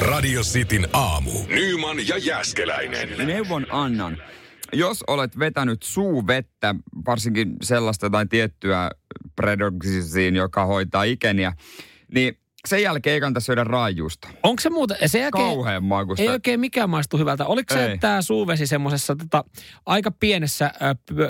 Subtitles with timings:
[0.00, 1.30] Radio Cityn aamu.
[1.48, 3.26] Nyman ja Jäskeläinen.
[3.26, 4.18] Neuvon annan.
[4.72, 6.74] Jos olet vetänyt suuvettä,
[7.06, 8.90] varsinkin sellaista tai tiettyä
[9.36, 11.52] predoxisiin, joka hoitaa ikeniä,
[12.14, 14.28] niin sen jälkeen ei kannata syödä raajuusta.
[14.42, 16.22] Onko se muuten, se jälkeen, Kauhean makusta.
[16.22, 17.46] ei oikein mikään maistu hyvältä.
[17.46, 19.44] Oliko se tämä suuvesi semmoisessa tota,
[19.86, 20.72] aika pienessä,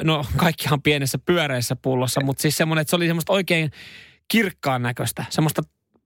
[0.03, 3.71] no kaikkihan pienessä pyöreässä pullossa, mutta siis semmoinen, että se oli semmoista oikein
[4.29, 5.63] kirkkaan näköistä, semmoista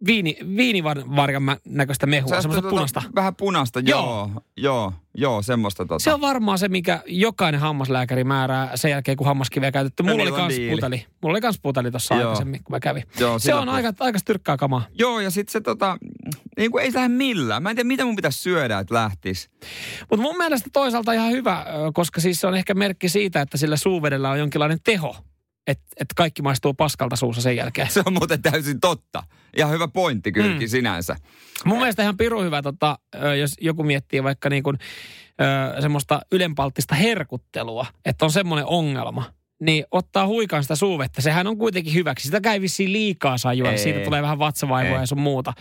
[0.07, 3.03] viini, viinivarjan näköistä mehua, semmoista tota, punaista.
[3.15, 4.03] Vähän punaista, Joo.
[4.03, 4.43] joo.
[4.57, 6.05] Joo, joo, semmoista tota.
[6.05, 10.03] Se on varmaan se, mikä jokainen hammaslääkäri määrää sen jälkeen, kun hammaskiveä käytetty.
[10.03, 10.71] Mulla oli kans diili.
[10.71, 11.07] puteli.
[11.23, 12.23] Mulla oli kans puteli tuossa Joo.
[12.23, 13.03] aikaisemmin, kun mä kävin.
[13.19, 14.83] Joo, se on aika, aika styrkkää kamaa.
[14.99, 15.99] Joo, ja sitten se tota,
[16.57, 17.63] niin kuin ei lähde millään.
[17.63, 19.51] Mä en tiedä, mitä mun pitäisi syödä, että lähtis.
[20.11, 23.77] Mutta mun mielestä toisaalta ihan hyvä, koska siis se on ehkä merkki siitä, että sillä
[23.77, 25.17] suuvedellä on jonkinlainen teho.
[25.67, 27.91] Että et kaikki maistuu paskalta suussa sen jälkeen.
[27.91, 29.23] Se on muuten täysin totta.
[29.57, 30.71] Ihan hyvä pointti kylläkin Mm.
[30.71, 31.17] sinänsä.
[31.65, 32.99] Mun mielestä ihan piru hyvä, tota,
[33.41, 34.79] jos joku miettii vaikka niin kuin,
[35.77, 39.25] ö, semmoista ylenpalttista herkuttelua, että on semmoinen ongelma,
[39.61, 41.23] niin ottaa huikaan sitä suuvettä.
[41.23, 42.25] Sehän on kuitenkin hyväksi.
[42.25, 43.73] Sitä käy vissiin liikaa saa juoda.
[43.73, 43.79] Ei.
[43.79, 45.03] Siitä tulee vähän vatsavaivua Ei.
[45.03, 45.53] ja sun muuta.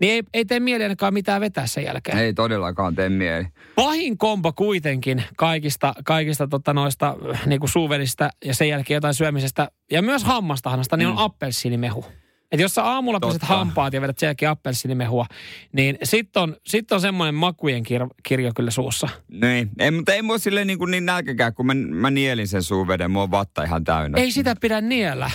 [0.00, 2.18] Niin ei, ei tee mieli ainakaan mitään vetää sen jälkeen.
[2.18, 3.44] Ei todellakaan tee mieli.
[3.74, 9.70] Pahin kombo kuitenkin kaikista, kaikista tota noista niin kuin suuvedistä ja sen jälkeen jotain syömisestä
[9.90, 11.18] ja myös hammastahanasta, niin on Mm.
[11.22, 12.04] appelsiinimehu.
[12.52, 13.34] Et jos sä aamulla Totta.
[13.34, 15.26] peset hampaat ja vedät sen jälkeen appelsiinimehua,
[15.72, 19.08] niin sitten on, sit on semmoinen makujen kir- kirjo kyllä suussa.
[19.28, 22.62] Niin, ei, mutta ei mua silleen niin, kuin niin nälkäkään, kun mä, mä nielin sen
[22.62, 23.10] suuveden.
[23.10, 24.18] Mua on vatta ihan täynnä.
[24.18, 25.30] Ei sitä pidä niellä.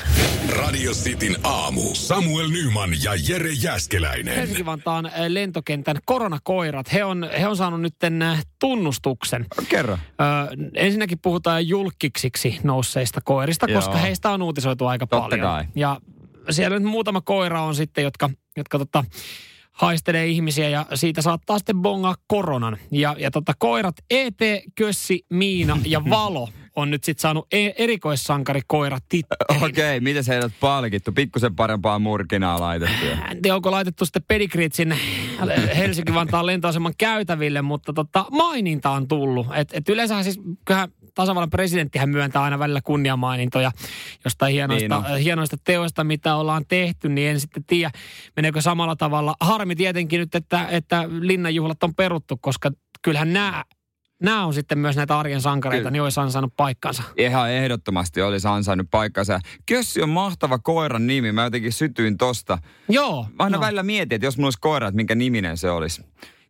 [0.50, 1.82] Radio Cityn aamu.
[1.94, 4.36] Samuel Nyman ja Jere Jäskeläinen.
[4.36, 7.96] Helsinki-Vantaan eh, lentokentän koronakoirat, he on, he on saanut nyt
[8.60, 9.46] tunnustuksen.
[9.70, 9.94] Kerro.
[9.94, 9.98] Ö,
[10.74, 13.82] ensinnäkin puhutaan julkiksiksi nousseista koirista, Joo.
[13.82, 15.42] koska heistä on uutisoitu aika Totta paljon.
[15.48, 15.66] kai.
[15.76, 15.98] Ja
[16.50, 19.04] siellä nyt muutama koira on sitten, jotka, jotka tota,
[19.72, 22.78] haistelee ihmisiä ja siitä saattaa sitten bongaa koronan.
[22.92, 24.40] Ja, ja tota, koirat ET,
[24.76, 29.64] Kössi, Miina ja Valo on nyt sitten saanut e- erikoissankari koira tittelin.
[29.64, 31.12] Okei, miten se heidät palkittu?
[31.12, 33.06] Pikkusen parempaa murkinaa laitettu.
[33.32, 34.98] En tiedä, onko laitettu sitten pedigreet sinne
[35.78, 39.48] Helsinki-Vantaan lentoaseman käytäville, mutta tota, maininta on tullut.
[39.56, 43.72] Et, et yleensähän siis, kyllähän tasavallan presidenttihän myöntää aina välillä kunniamainintoja
[44.26, 47.92] jostain hienoista, Niin niin hienoista teoista, mitä ollaan tehty, niin en sitten tiedä,
[48.36, 49.36] meneekö samalla tavalla.
[49.40, 52.72] Harmi tietenkin nyt, että, että linnanjuhlat on peruttu, koska
[53.02, 53.64] kyllähän nämä
[54.22, 55.92] Nämä on sitten myös näitä arjen sankareita, Kyllä.
[55.92, 57.04] niin olisi ansainnut paikkansa.
[57.18, 59.40] Ihan ehdottomasti olisi ansainnut paikkansa.
[59.66, 61.32] Kössi on mahtava koiran nimi.
[61.32, 62.58] Mä jotenkin sytyin tosta.
[62.90, 63.24] Joo.
[63.24, 63.62] Mä aina joo.
[63.62, 66.02] välillä mietin, että jos mulla olisi koira, että minkä niminen se olisi.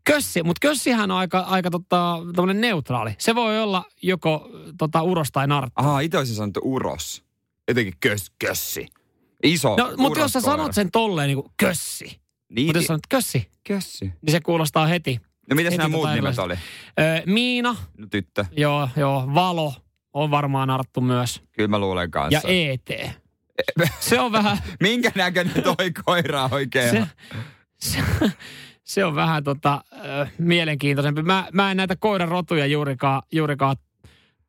[0.05, 2.17] Kössi, mutta kössihän on aika, aika tota,
[2.53, 3.15] neutraali.
[3.17, 5.73] Se voi olla joko tota, uros tai narttu.
[5.75, 7.23] Aha, itse olisin sanottu uros.
[7.67, 8.87] Jotenkin kös, kössi.
[9.43, 13.07] Iso No, mutta jos sä sanot sen tolleen niin kuin kössi, Niin, mutta jos sanot
[13.09, 14.05] kössi, kössi.
[14.05, 15.19] niin se kuulostaa heti.
[15.49, 16.53] No mitäs heti nämä tota muut nimet oli?
[16.99, 18.45] Öö, Miina, No tyttö.
[18.57, 19.73] joo, joo, Valo
[20.13, 21.41] on varmaan narttu myös.
[21.51, 22.47] Kyllä mä luulen Ja kanssa.
[22.47, 22.89] ET.
[23.99, 27.07] Se on vähän, Minkä näköinen toi koira oikein se,
[27.79, 27.99] se,
[28.85, 31.21] se on vähän tota, ö, mielenkiintoisempi.
[31.21, 33.75] Mä, mä en näitä koiran rotuja juurikaan, juurikaan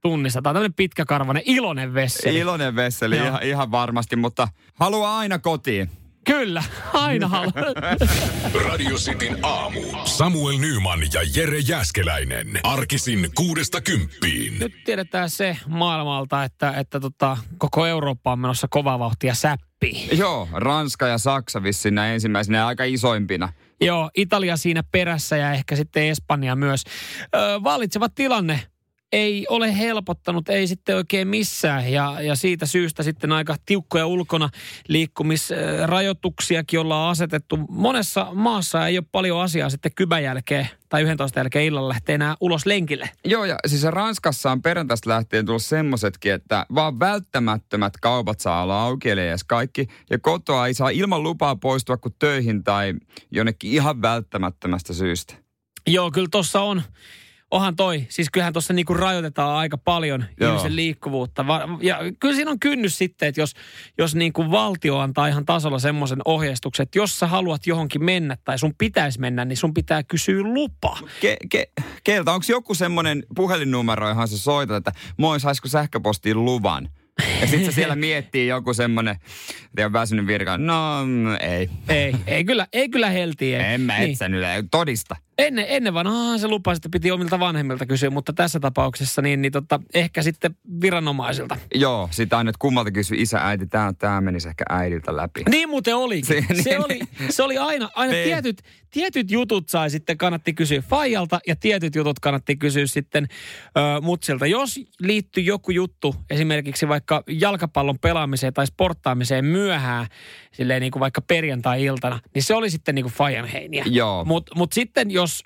[0.00, 0.42] tunnista.
[0.42, 2.38] Tämä on tämmöinen pitkäkarvainen, iloinen vesseli.
[2.38, 3.26] Iloinen vesseli Joo.
[3.26, 5.90] ihan, ihan varmasti, mutta haluaa aina kotiin.
[6.24, 7.52] Kyllä, aina haluan.
[8.68, 9.80] Radio Cityn aamu.
[10.04, 12.46] Samuel Nyman ja Jere Jäskeläinen.
[12.62, 14.58] Arkisin kuudesta kymppiin.
[14.58, 20.18] Nyt tiedetään se maailmalta, että, että tota, koko Eurooppa on menossa kovaa vauhtia säppiin.
[20.18, 23.52] Joo, Ranska ja Saksa vissiin näin ensimmäisenä ja aika isoimpina.
[23.80, 26.82] Joo, Italia siinä perässä ja ehkä sitten Espanja myös.
[27.34, 28.60] Ö, vallitseva tilanne
[29.12, 31.92] ei ole helpottanut, ei sitten oikein missään.
[31.92, 34.48] Ja, ja siitä syystä sitten aika tiukkoja ulkona
[34.88, 37.58] liikkumisrajoituksiakin ollaan asetettu.
[37.68, 42.36] Monessa maassa ei ole paljon asiaa sitten kybän jälkeen tai 11 jälkeen illalla lähtee enää
[42.40, 43.10] ulos lenkille.
[43.24, 48.82] Joo, ja siis Ranskassa on perjantaista lähtien tullut semmoisetkin, että vaan välttämättömät kaupat saa olla
[48.82, 49.86] auki, eli edes kaikki.
[50.10, 52.94] Ja kotoa ei saa ilman lupaa poistua kuin töihin tai
[53.30, 55.34] jonnekin ihan välttämättömästä syystä.
[55.86, 56.82] Joo, kyllä tuossa on.
[57.56, 58.06] Onhan toi.
[58.08, 60.50] Siis kyllähän tuossa niinku rajoitetaan aika paljon Joo.
[60.50, 61.44] ihmisen liikkuvuutta.
[61.80, 63.52] Ja kyllä siinä on kynnys sitten, että jos,
[63.98, 68.58] jos niinku valtio antaa ihan tasolla semmoisen ohjeistuksen, että jos sä haluat johonkin mennä tai
[68.58, 70.98] sun pitäisi mennä, niin sun pitää kysyä lupa.
[71.20, 71.68] Ke, ke,
[72.04, 76.88] keltä, onko joku semmoinen puhelinnumero, johon sä soitat, että moi, saisiko sähköpostiin luvan?
[77.46, 79.16] Ja sitten se siellä miettii joku semmonen,
[79.64, 80.58] että on väsynyt virka.
[80.58, 81.70] No, mm, ei.
[81.88, 83.66] Ei, ei kyllä, ei kyllä heltiä.
[83.66, 84.10] En mä niin.
[84.10, 85.16] etsä nyt, todista.
[85.38, 89.52] Ennen, ennen vanhaa se lupasi, että piti omilta vanhemmilta kysyä, mutta tässä tapauksessa niin, niin
[89.52, 91.56] tota, ehkä sitten viranomaisilta.
[91.74, 95.42] Joo, sitä aina, että kummalta kysyy isä, äiti, tämä tää menisi ehkä äidiltä läpi.
[95.50, 96.24] Niin muuten olikin.
[96.34, 97.00] Se, Se- se, niin, oli,
[97.30, 98.24] se oli aina, aina Niin.
[98.24, 103.26] tietyt, tietyt jutut sai sitten kannatti kysyä Fajalta ja tietyt jutut kannatti kysyä sitten
[103.76, 104.46] ö, mutsilta.
[104.46, 110.06] Jos liittyy joku juttu esimerkiksi vaikka jalkapallon pelaamiseen tai sporttaamiseen myöhään,
[110.52, 113.84] silleen niin kuin vaikka perjantai-iltana, niin se oli sitten niin kuin Fajan heiniä.
[113.86, 114.24] Joo.
[114.24, 115.42] Mutta mut sitten jos,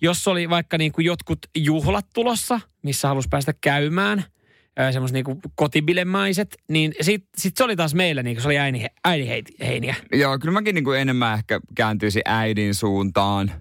[0.00, 4.24] jos oli vaikka niin kuin jotkut juhlat tulossa, missä halusi päästä käymään,
[4.92, 8.86] semmoiset niin kotibilemaiset, niin sit, sit se oli taas meillä, niin kuin se oli äini,
[9.04, 9.94] äidiheiniä.
[10.12, 13.52] Joo, kyllä mäkin niinku enemmän ehkä kääntyisin äidin suuntaan.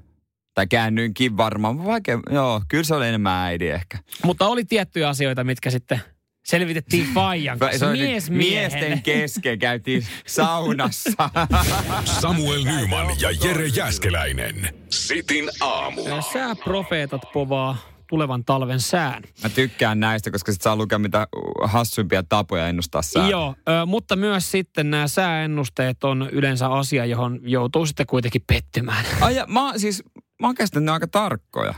[0.54, 1.86] Tai käännyinkin varmaan.
[1.86, 3.98] Vaikea, joo, kyllä se oli enemmän äidi ehkä.
[4.24, 6.02] Mutta oli tiettyjä asioita, mitkä sitten
[6.48, 7.92] selvitettiin Fajan Se kanssa.
[7.92, 11.30] Mies miesten kesken käytiin saunassa.
[12.22, 14.76] Samuel Nyman ja Jere Jäskeläinen.
[14.90, 16.02] Sitin aamu.
[16.34, 17.78] Sääprofeetat povaa
[18.10, 19.24] tulevan talven sään.
[19.44, 21.28] Mä tykkään näistä, koska sit saa lukea mitä
[21.64, 23.30] hassuimpia tapoja ennustaa sää.
[23.30, 29.06] Joo, ö, mutta myös sitten nämä sääennusteet on yleensä asia, johon joutuu sitten kuitenkin pettymään.
[29.22, 30.04] Ai ja, mä, siis,
[30.42, 31.74] mä oon käsittänyt aika tarkkoja.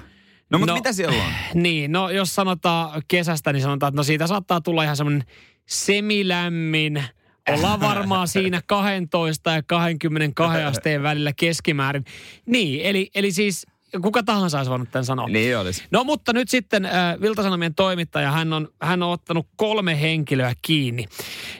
[0.51, 0.78] No mutta No.
[0.78, 1.31] mitä siellä on?
[1.63, 5.24] Niin, no jos sanotaan kesästä, niin sanotaan, että no siitä saattaa tulla ihan semmoinen
[5.66, 7.04] semilämmin.
[7.50, 12.06] Ollaan varmaan siinä 12 ja 22 asteen välillä keskimäärin.
[12.46, 13.66] Niin, eli, eli siis
[14.01, 15.27] kuka tahansa olisi voinut tämän sanoa.
[15.27, 15.83] Niin olisi.
[15.91, 21.06] No mutta nyt sitten äh, Viltasanomien toimittaja, hän on, hän on ottanut kolme henkilöä kiinni.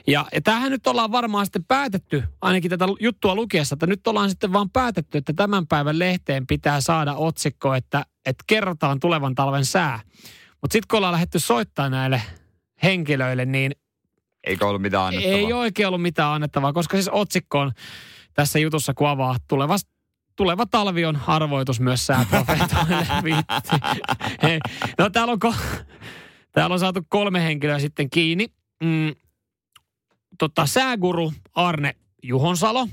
[0.06, 4.30] Ja, ja tämähän nyt ollaan varmaan sitten päätetty, ainakin tätä juttua lukiessa, että nyt ollaan
[4.30, 9.64] sitten vaan päätetty, että tämän päivän lehteen pitää saada otsikko, että, että kerrotaan tulevan talven
[9.64, 10.00] sää.
[10.60, 12.22] Mutta sitten kun ollaan lähdetty soittaa näille
[12.82, 13.72] henkilöille, niin
[14.46, 15.36] Eikö ollut mitään annettavaa?
[15.38, 17.72] ei oikein ollut mitään annettavaa, koska siis otsikko on
[18.34, 19.76] tässä jutussa kun avaa tuleva,
[20.40, 23.06] tuleva talvi on arvoitus myös sääprofeetoille.
[24.42, 24.58] Hei.
[24.98, 25.84] No täällä on, ko-
[26.52, 28.46] täällä on saatu kolme henkilöä sitten kiinni.
[28.84, 29.14] Mm,
[30.38, 32.88] tota, sääguru Arne Juhonsalo.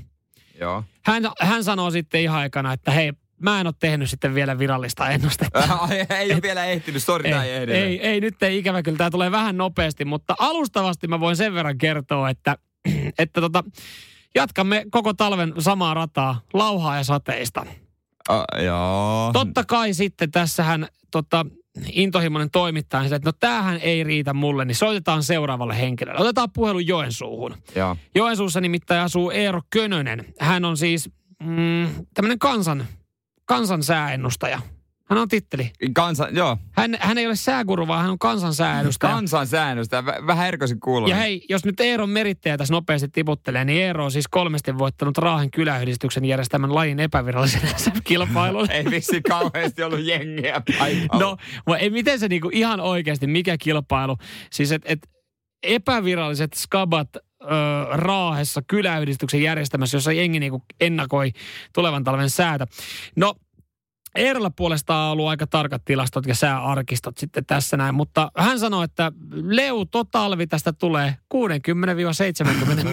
[0.60, 0.84] Joo.
[1.04, 3.12] Hän, hän sanoo sitten ihan aikana, että hei,
[3.42, 5.58] mä en ole tehnyt sitten vielä virallista ennustetta.
[5.80, 8.98] Ai, ei ole vielä ehtinyt, sori, ei, ei ei, ei, ei, nyt ei ikävä kyllä.
[8.98, 12.56] Tämä tulee vähän nopeasti, mutta alustavasti mä voin sen verran kertoa, että,
[13.18, 13.64] että tota,
[14.34, 17.66] jatkamme koko talven samaa rataa, lauhaa ja sateista.
[18.30, 19.30] Uh, joo.
[19.32, 21.46] Totta kai sitten tässähän tota,
[21.92, 26.20] intohimoinen toimittaja, sille, että no tämähän ei riitä mulle, niin soitetaan seuraavalle henkilölle.
[26.20, 27.54] Otetaan puhelu Joensuuhun.
[27.74, 27.96] Joo.
[28.14, 30.24] Joensuussa nimittäin asuu Eero Könönen.
[30.40, 31.10] Hän on siis
[31.42, 32.86] mm, tämmöinen kansan,
[33.44, 34.60] kansan sääennustaja.
[35.10, 35.70] Hän on titteli.
[35.94, 36.56] Kansa, joo.
[36.76, 39.12] Hän, hän ei ole sääguru, vaan hän on kansan sääennustaja.
[39.14, 40.06] Kansan säännöstä.
[40.06, 41.08] Vä, vähän erikoisin kuuluu.
[41.08, 45.18] Ja hei, jos nyt Eeron merittäjä tässä nopeasti tiputtelee, niin Eero on siis kolmesti voittanut
[45.18, 47.60] Raahen kyläyhdistyksen järjestämän lajin epävirallisen
[48.04, 48.70] kilpailun.
[48.70, 51.18] ei vissi kauheasti ollut jengiä paikalla.
[51.24, 54.16] No, mutta ei, miten se niinku ihan oikeasti, mikä kilpailu?
[54.50, 55.08] Siis että et
[55.62, 57.46] epäviralliset skabat ö,
[57.92, 61.32] Raahessa kyläyhdistyksen järjestämässä, jossa jengi niinku ennakoi
[61.74, 62.66] tulevan talven säätä.
[63.16, 63.34] No,
[64.18, 68.84] Eerolla puolestaan on ollut aika tarkat tilastot ja sääarkistot sitten tässä näin, mutta hän sanoi,
[68.84, 71.38] että leuto talvi tästä tulee 60-70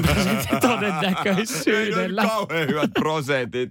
[0.02, 2.22] prosentin todennäköisyydellä.
[2.22, 3.70] Ei kauhean hyvät prosentit.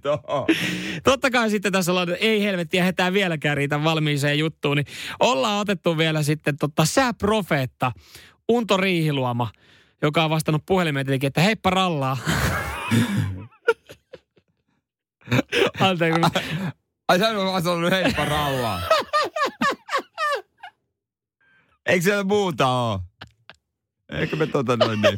[1.03, 4.87] Totta kai sitten tässä ollaan, että ei helvettiä, hetää vieläkään riitä valmiiseen juttuun, niin
[5.19, 7.91] ollaan otettu vielä sitten tota sääprofeetta
[8.49, 9.51] Unto Riihiluoma,
[10.01, 12.17] joka on vastannut puhelimeen tietenkin, että heippa rallaa.
[15.79, 16.21] Anteeksi.
[17.07, 18.81] Ai sä on vaan sanonut heippa rallaa.
[21.85, 22.99] Eikö siellä muuta oo?
[24.11, 25.17] Eikö me tota noin niin?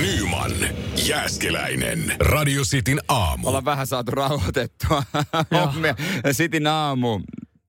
[0.00, 0.52] Nyman,
[1.08, 2.16] Jääskeläinen.
[2.20, 3.48] Radio Cityn aamu.
[3.48, 5.02] Ollaan vähän saatu rauhoitettua.
[6.32, 7.20] Sitin aamu.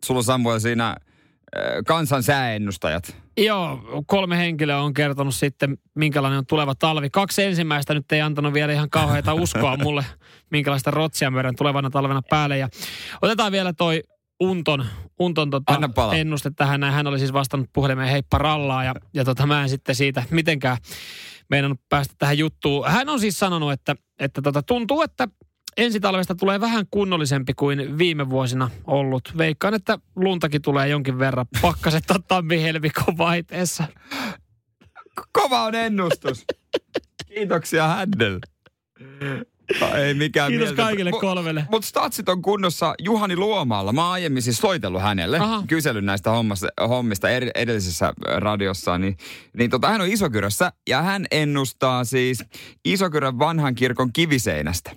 [0.05, 0.95] Sulla on Samuel siinä äh,
[1.87, 3.22] kansan sääennustajat.
[3.37, 7.09] Joo, kolme henkilöä on kertonut sitten, minkälainen on tuleva talvi.
[7.09, 10.05] Kaksi ensimmäistä nyt ei antanut vielä ihan kauheita uskoa mulle,
[10.51, 12.57] minkälaista rotsia meidän tulevana talvena päälle.
[12.57, 12.69] Ja
[13.21, 14.03] otetaan vielä toi
[14.39, 14.85] Unton,
[15.19, 15.79] Unton tota
[16.15, 16.79] ennuste tähän.
[16.79, 16.93] Näin.
[16.93, 20.77] Hän oli siis vastannut puhelimeen heippa rallaa ja, ja tota, mä en sitten siitä mitenkään
[21.49, 22.87] meinannut päästä tähän juttuun.
[22.87, 25.27] Hän on siis sanonut, että, että tota, tuntuu, että
[25.77, 29.33] ensi talvesta tulee vähän kunnollisempi kuin viime vuosina ollut.
[29.37, 31.45] Veikkaan, että luntakin tulee jonkin verran.
[31.61, 33.83] Pakkaset on tammi-helmikon vaihteessa.
[35.31, 36.45] Kova on ennustus.
[37.27, 38.39] Kiitoksia Händel.
[39.95, 40.81] Ei mikään Kiitos mieltä.
[40.81, 41.65] kaikille kolmelle.
[41.71, 43.93] Mutta statsit on kunnossa Juhani Luomaalla.
[43.93, 45.63] Mä oon aiemmin siis soitellut hänelle, Aha.
[45.67, 48.97] kysellyt näistä hommasta, hommista eri, edellisessä radiossa.
[48.97, 49.17] Niin,
[49.57, 52.43] niin tota, hän on Isokyrössä ja hän ennustaa siis
[52.85, 54.91] Isokyrön vanhan kirkon kiviseinästä.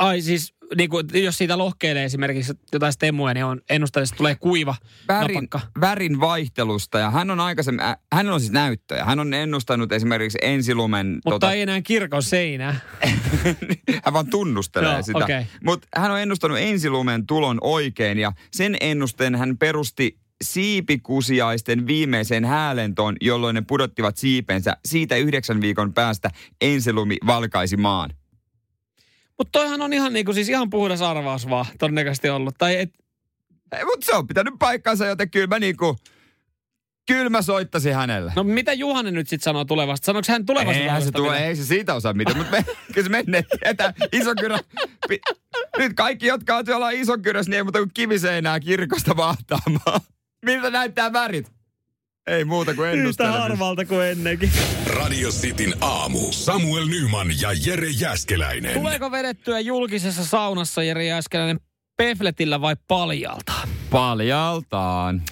[0.00, 4.34] Ai siis, niin kuin, jos siitä lohkeilee esimerkiksi jotain stemuja, niin on ennustaa, että tulee
[4.34, 4.74] kuiva
[5.08, 5.60] värin, napakka.
[5.80, 9.04] värin vaihtelusta ja hän on aikaisemmin, äh, hänellä on siis näyttöjä.
[9.04, 11.18] Hän on ennustanut esimerkiksi ensilumen...
[11.24, 12.80] Mutta ei enää kirkon seinää.
[14.04, 15.24] hän vaan tunnustelee Joo, sitä.
[15.24, 15.46] okei.
[15.64, 23.16] Mutta hän on ennustanut ensilumen tulon oikein ja sen ennusteen hän perusti siipikusiaisten viimeiseen häälentoon,
[23.20, 24.76] jolloin ne pudottivat siipensä.
[24.84, 26.30] Siitä yhdeksän viikon päästä
[26.60, 28.10] ensilumi valkaisi maan.
[29.40, 32.54] Mutta toihan on ihan, niin kuin, siis ihan puhdas arvaus vaan todennäköisesti ollut.
[32.58, 32.90] Tai et,
[33.84, 35.96] Mutta se on pitänyt paikkansa, joten kyllä mä niinku,
[37.06, 38.32] kyllä mä soittasin hänelle.
[38.36, 40.06] no mitä Juhani nyt sitten sanoo tulevasta?
[40.06, 40.82] Sanoiko hän tulevasta?
[40.82, 44.58] Eihän se tule, ei se siitä osaa mitään, mutta me, kyllä se menee tietää isokyrä.
[45.08, 45.20] Pi,
[45.78, 50.00] nyt kaikki, jotka on tuolla isokyrössä, niin ei muuta kuin kiviseinää kirkosta vahtaamaan.
[50.44, 51.52] Miltä näyttää värit?
[52.26, 53.42] Ei muuta kuin Yhtä ennustelemista.
[53.42, 54.50] harvalta kuin ennenkin.
[54.86, 56.18] Radio Cityn aamu.
[56.32, 58.74] Samuel Nyman ja Jere Jäskeläinen.
[58.74, 61.60] Tuleeko vedettyä julkisessa saunassa Jere Jääskeläinen
[61.96, 63.52] pefletillä vai paljalta?
[63.90, 65.22] Paljaltaan.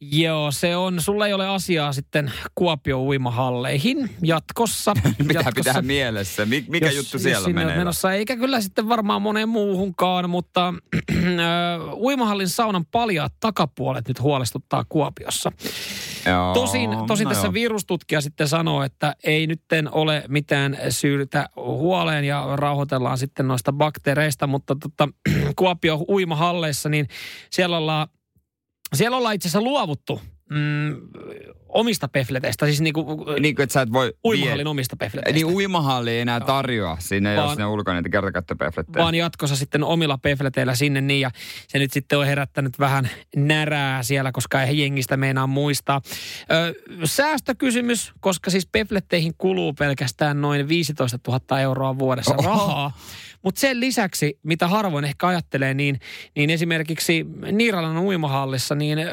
[0.00, 1.00] Joo, se on.
[1.00, 4.94] Sulla ei ole asiaa sitten Kuopio uimahalleihin jatkossa.
[5.18, 5.52] Mitä jatkossa.
[5.54, 6.46] pitää mielessä?
[6.46, 7.76] Mik, mikä jos, juttu siellä menee?
[7.76, 10.74] Menossa, eikä kyllä sitten varmaan moneen muuhunkaan, mutta
[11.94, 15.52] uimahallin saunan paljaat takapuolet nyt huolestuttaa Kuopiossa.
[16.26, 17.52] Joo, Tosin, tosin no tässä joo.
[17.52, 24.46] virustutkija sitten sanoo, että ei nytten ole mitään syytä huoleen ja rauhoitellaan sitten noista bakteereista,
[24.46, 25.08] mutta tota,
[25.56, 27.08] Kuopio uimahalleissa, niin
[27.50, 28.08] siellä ollaan,
[28.94, 30.96] siellä ollaan itse asiassa luovuttu mm,
[31.68, 34.12] omista pefleteistä, siis niinku, Niin kuin, että sä et voi...
[34.24, 35.34] uimahallin omista pefleteistä.
[35.46, 36.90] Niin uimahalli ei enää tarjoa.
[36.90, 39.02] Ole Vaan- sinne ulkona niitä kertakäyttöpeflettejä.
[39.02, 41.30] vaan jatkossa sitten omilla pefleteillä sinne niin ja
[41.68, 46.00] se nyt sitten on herättänyt vähän närää siellä, koska ei jengistä meinaa muistaa.
[46.52, 46.74] Ö,
[47.04, 52.48] säästökysymys, koska siis pefletteihin kuluu pelkästään noin 15 000 euroa vuodessa Oho.
[52.48, 52.92] rahaa.
[53.46, 56.00] Mutta sen lisäksi, mitä harvoin ehkä ajattelee, niin,
[56.36, 59.04] niin esimerkiksi Niiralan uimahallissa, niin ö,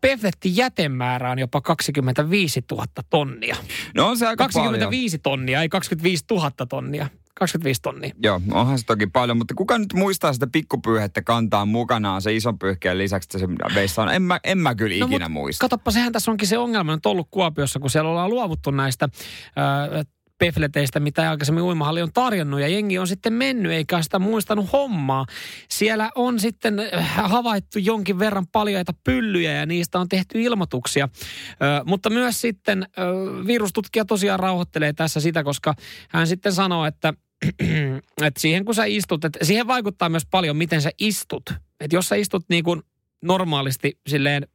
[0.00, 3.56] pefletti jätemäärä on jopa 25 000 tonnia.
[3.94, 4.72] No on se aika paljon.
[4.72, 7.08] 25 tonnia, ei 25 000 tonnia.
[7.34, 8.14] 25 tonnia.
[8.22, 12.58] Joo, onhan se toki paljon, mutta kuka nyt muistaa sitä pikkupyyhettä kantaa mukanaan se ison
[12.58, 14.14] pyyhkeen lisäksi, että se veissa on?
[14.14, 15.60] En mä, en mä kyllä ikinä mut muista.
[15.60, 19.08] Katoppa, sehän tässä onkin se ongelma nyt ollut Kuopiossa, kun siellä ollaan luovuttu näistä
[19.56, 20.04] ää,
[20.42, 25.26] pefleteistä, mitä aikaisemmin uimahalli on tarjonnut, ja jengi on sitten mennyt, eikä sitä muistanut hommaa.
[25.68, 31.08] Siellä on sitten äh, havaittu jonkin verran paljaita pyllyjä, ja niistä on tehty ilmoituksia.
[31.52, 33.02] Ö, mutta myös sitten ö,
[33.46, 35.74] virustutkija tosiaan rauhoittelee tässä sitä, koska
[36.08, 37.14] hän sitten sanoo, että
[38.26, 41.42] että siihen kun sä istut, että siihen vaikuttaa myös paljon, miten sä istut.
[41.80, 42.82] Että jos sä istut niin kuin
[43.22, 44.46] normaalisti silleen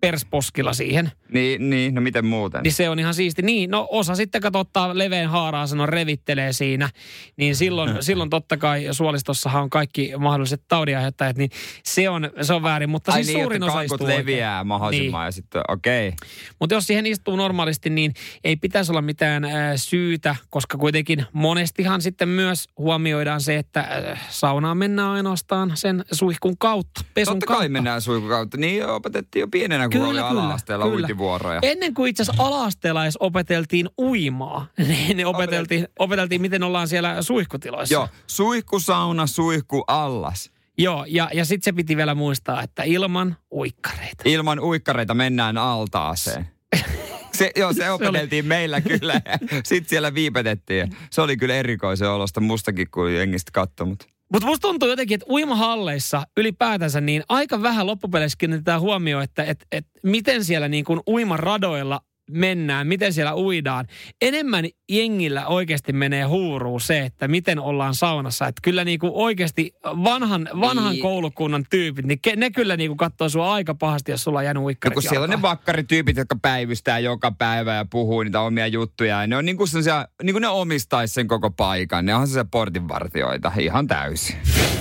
[0.00, 2.62] persposkilla siihen, Niin, niin, no miten muuten?
[2.62, 3.42] niin se on ihan siisti.
[3.42, 6.90] Niin, no osa sitten katsottaa leveän haaraa, sanoo revittelee siinä,
[7.36, 11.50] niin silloin, silloin totta kai suolistossahan on kaikki mahdolliset taudinaiheuttajat, niin
[11.84, 14.66] se on, se on väärin, mutta Ai siis niin, suurin osa istuu leviää oikein.
[14.66, 15.26] mahdollisimman Niin.
[15.26, 16.08] ja sitten, okei.
[16.08, 16.28] Okay.
[16.60, 22.02] Mutta jos siihen istuu normaalisti, niin ei pitäisi olla mitään äh, syytä, koska kuitenkin monestihan
[22.02, 27.60] sitten myös huomioidaan se, että äh, saunaan mennään ainoastaan sen suihkun kautta, pesun Totta kautta.
[27.60, 28.56] kai mennään suihkun kautta.
[28.56, 30.96] Niin opetettiin jo pienenä, kun Kyllä, oli kyllä, ala-asteella kyllä.
[30.96, 31.60] uintivuoroja.
[31.62, 37.22] Ennen kuin itse asiassa ala-asteella edes opeteltiin uimaa, niin ne opeteltiin, opeteltiin, miten ollaan siellä
[37.22, 37.94] suihkutiloissa.
[37.94, 40.50] Joo, suihkusauna, suihku, allas.
[40.78, 44.22] Joo, ja, ja sitten se piti vielä muistaa, että ilman uikkareita.
[44.24, 46.48] Ilman uikkareita mennään altaaseen.
[47.32, 49.20] Se, joo, se opeteltiin meillä kyllä.
[49.64, 50.96] Sitten siellä viipetettiin.
[51.10, 54.08] Se oli kyllä erikoisen olosta mustakin, kun jengistä katsomut.
[54.32, 59.66] Mutta musta tuntuu jotenkin, että uimahalleissa ylipäätänsä niin aika vähän loppupeleissä kiinnitetään huomioon, että et,
[59.72, 63.86] et miten siellä niin kuin uimaradoilla mennään, miten siellä uidaan.
[64.22, 68.46] Enemmän jengillä oikeasti menee huuruun se, että miten ollaan saunassa.
[68.46, 71.02] Että kyllä niin kuin oikeasti vanhan, vanhan Niin.
[71.02, 74.44] koulukunnan tyypit, niin ke, ne kyllä niin kuin katsoo sua aika pahasti, jos sulla on
[74.44, 78.40] jäänyt No uikkarit kun siellä on ne vakkarityypit, jotka päivystää joka päivä ja puhuu niitä
[78.40, 79.20] omia juttuja.
[79.20, 82.06] Ja ne on niin kuin, sellaisia, niin kuin ne omistaisi sen koko paikan.
[82.06, 84.36] Ne on sellaisia portinvartioita ihan täysin.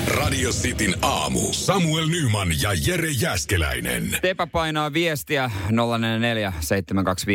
[0.08, 1.40] Radio Cityn aamu.
[1.52, 4.18] Samuel Nyman ja Jere Jäskeläinen.
[4.22, 7.35] Tepä painaa viestiä 044 725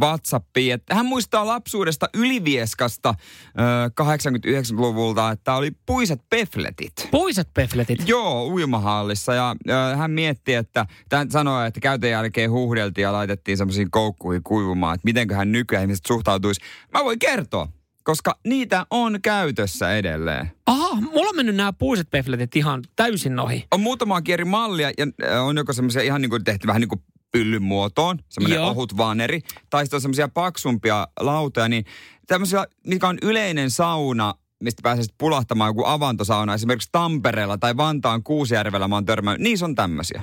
[0.00, 0.74] WhatsAppiin.
[0.74, 6.92] Että hän muistaa lapsuudesta Ylivieskasta ö, 89-luvulta, että oli puiset pefletit.
[7.10, 8.08] Puiset pefletit.
[8.08, 9.34] Joo, uimahallissa.
[9.34, 14.42] Ja ö, hän mietti, että hän sanoi, että käytön jälkeen huuhdeltiin ja laitettiin semmoisiin koukkuihin
[14.42, 16.60] kuivumaan, että mitenköhän nykyään ihmiset suhtautuisi.
[16.94, 17.68] Mä voin kertoa,
[18.04, 20.50] koska niitä on käytössä edelleen.
[20.66, 23.66] Aha, mulla on mennyt nämä puiset pefletit ihan täysin ohi.
[23.70, 26.88] On muutama eri mallia ja äh, on joko semmoisia ihan niin kuin tehty vähän niin
[26.88, 31.84] kuin pyllyn muotoon, semmoinen ohut vaneri, tai sitten on semmoisia paksumpia lautoja, niin
[32.26, 38.22] tämmöisiä, mikä on yleinen sauna, mistä pääsee sitten pulahtamaan joku avantosauna, esimerkiksi Tampereella tai Vantaan
[38.22, 40.22] Kuusijärvellä mä oon törmännyt, niissä on tämmöisiä.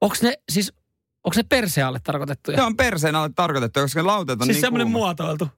[0.00, 0.72] Onko ne siis,
[1.24, 2.56] onko ne persealle tarkoitettuja?
[2.56, 4.98] Ne on perseen alle tarkoitettu, koska ne lauteet on siis niin semmoinen kuuma.
[4.98, 5.48] muotoiltu.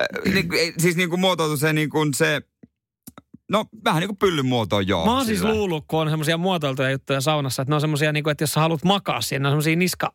[0.00, 2.42] Äh, niin, siis niin kuin muotoiltu se, niin kuin se,
[3.50, 5.06] no vähän niin kuin pyllyn muotoon joo.
[5.06, 8.24] Mä oon siis luullut, kun on semmoisia muotoiltuja juttuja saunassa, että ne on semmoisia, niin
[8.24, 10.12] kuin, että jos sä haluat makaa siinä, ne on semmoisia niska...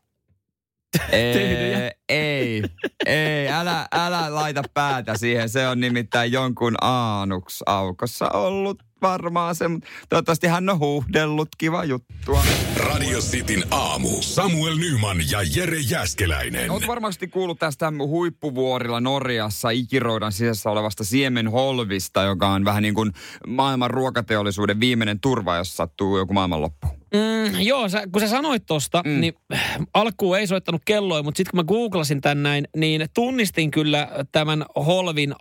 [2.09, 2.63] Ei,
[3.05, 5.49] ei, älä, älä laita päätä siihen.
[5.49, 11.49] Se on nimittäin jonkun aanuks aukossa ollut varmaan se, mutta toivottavasti hän on huuhdellut.
[11.57, 12.43] Kiva juttua.
[12.77, 14.09] Radio Cityn aamu.
[14.21, 16.71] Samuel Nyman ja Jere Jäskeläinen.
[16.71, 23.11] Olet varmasti kuullut tästä huippuvuorilla Norjassa ikiroudan sisässä olevasta siemenholvista, joka on vähän niin kuin
[23.47, 26.87] maailman ruokateollisuuden viimeinen turva, jos sattuu joku maailmanloppu.
[27.13, 29.21] Mm, joo, sä, kun sä sanoit tosta, mm.
[29.21, 33.71] niin äh, alkuun ei soittanut kelloa, mutta sitten kun mä googlasin tän näin, niin tunnistin
[33.71, 35.35] kyllä tämän holvin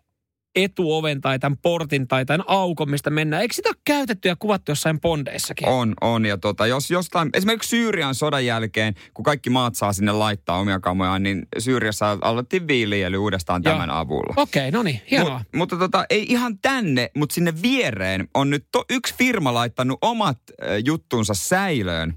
[0.54, 3.42] etuoven tai tämän portin tai tämän aukon, mistä mennään.
[3.42, 5.68] Eikö sitä ole käytetty ja kuvattu jossain bondeissakin?
[5.68, 6.26] On, on.
[6.26, 10.80] Ja tota, jos jostain, esimerkiksi Syyrian sodan jälkeen, kun kaikki maat saa sinne laittaa omia
[10.80, 13.73] kamojaan, niin Syyriassa alettiin viljely uudestaan Joo.
[13.75, 14.34] tämän avulla.
[14.37, 15.38] Okei, no niin, hienoa.
[15.38, 19.99] Mut, mutta tota, ei ihan tänne, mutta sinne viereen on nyt to, yksi firma laittanut
[20.02, 22.14] omat äh, juttunsa säilöön,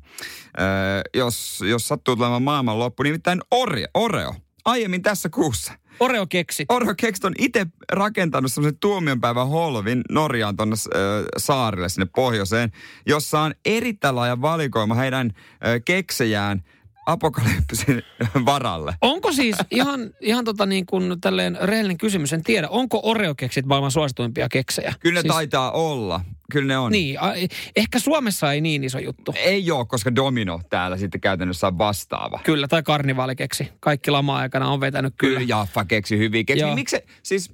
[0.60, 3.88] äh, jos, jos sattuu tulemaan maailmanloppu, nimittäin Oreo.
[3.94, 4.36] Oreo.
[4.65, 5.74] Aiemmin tässä kuussa.
[6.00, 6.72] Oreo keksit.
[6.72, 11.00] Oreo Keksit on itse rakentanut semmoisen tuomionpäivän holvin Norjaan tuonne äh,
[11.38, 12.72] saarille sinne pohjoiseen,
[13.06, 16.63] jossa on erittäin laaja valikoima heidän äh, keksejään
[17.08, 18.04] apokalypsin
[18.46, 18.96] varalle.
[19.02, 23.92] Onko siis ihan, ihan tota niin kuin tälleen rehellinen kysymys, en tiedä, onko Oreo-keksit maailman
[23.92, 24.94] suosituimpia keksejä?
[25.00, 26.22] Kyllä ne siis, taitaa olla.
[26.52, 26.92] Kyllä ne on.
[26.92, 27.34] Niin, a,
[27.76, 29.34] ehkä Suomessa ei niin iso juttu.
[29.38, 32.40] Ei ole, koska Domino täällä sitten käytännössä on vastaava.
[32.44, 33.70] Kyllä, tai karnivaalikeksi.
[33.80, 35.40] Kaikki lama-aikana on vetänyt kyllä.
[35.40, 36.62] Kyllä Jaffa keksi hyviä keksi.
[36.62, 36.76] Joo.
[36.76, 37.52] Miksi siis,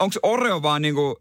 [0.00, 1.20] onko Oreo vaan niinku,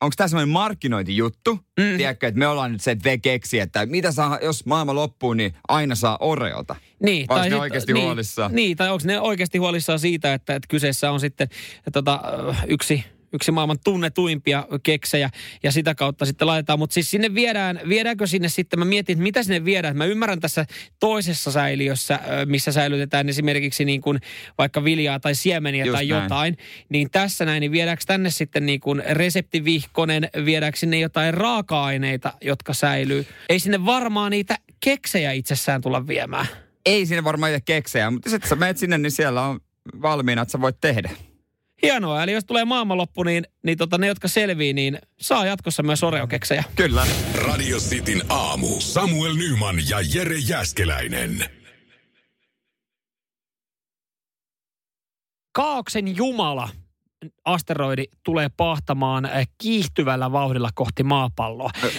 [0.00, 1.54] onko tämä semmoinen markkinointijuttu?
[1.54, 1.96] Mm.
[1.96, 5.32] Tiedätkö, että me ollaan nyt se, että ve keksi, että mitä saa, jos maailma loppuu,
[5.34, 6.76] niin aina saa Oreota.
[7.02, 8.54] Niin, Vai onko ne sit- oikeasti niin, huolissaan?
[8.54, 11.48] Niin, tai onko ne oikeasti huolissaan siitä, että, että kyseessä on sitten
[11.92, 15.30] tota, äh, yksi yksi maailman tunnetuimpia keksejä
[15.62, 16.78] ja sitä kautta sitten laitetaan.
[16.78, 19.96] Mutta siis sinne viedään, viedäänkö sinne sitten, mä mietin, että mitä sinne viedään.
[19.96, 20.66] Mä ymmärrän tässä
[21.00, 24.20] toisessa säiliössä, missä säilytetään esimerkiksi niin kuin
[24.58, 26.22] vaikka viljaa tai siemeniä Just tai näin.
[26.22, 26.56] jotain.
[26.88, 32.74] Niin tässä näin, niin viedäänkö tänne sitten niin kuin reseptivihkonen, viedäänkö sinne jotain raaka-aineita, jotka
[32.74, 33.26] säilyy.
[33.48, 36.46] Ei sinne varmaan niitä keksejä itsessään tulla viemään.
[36.86, 39.60] Ei sinne varmaan itse keksejä, mutta sitten sä menet sinne, niin siellä on
[40.02, 41.10] valmiina, että sä voit tehdä.
[41.82, 46.02] Hienoa, eli jos tulee maailmanloppu, niin, niin tota, ne, jotka selvii, niin saa jatkossa myös
[46.02, 46.64] Oreo-keksejä.
[46.74, 47.06] Kyllä.
[47.34, 48.80] Radio Cityn aamu.
[48.80, 51.44] Samuel Nyman ja Jere Jäskeläinen.
[55.52, 56.68] Kaauksen Jumala
[57.44, 61.70] asteroidi tulee pahtamaan äh, kiihtyvällä vauhdilla kohti maapalloa.
[61.84, 61.90] Ö,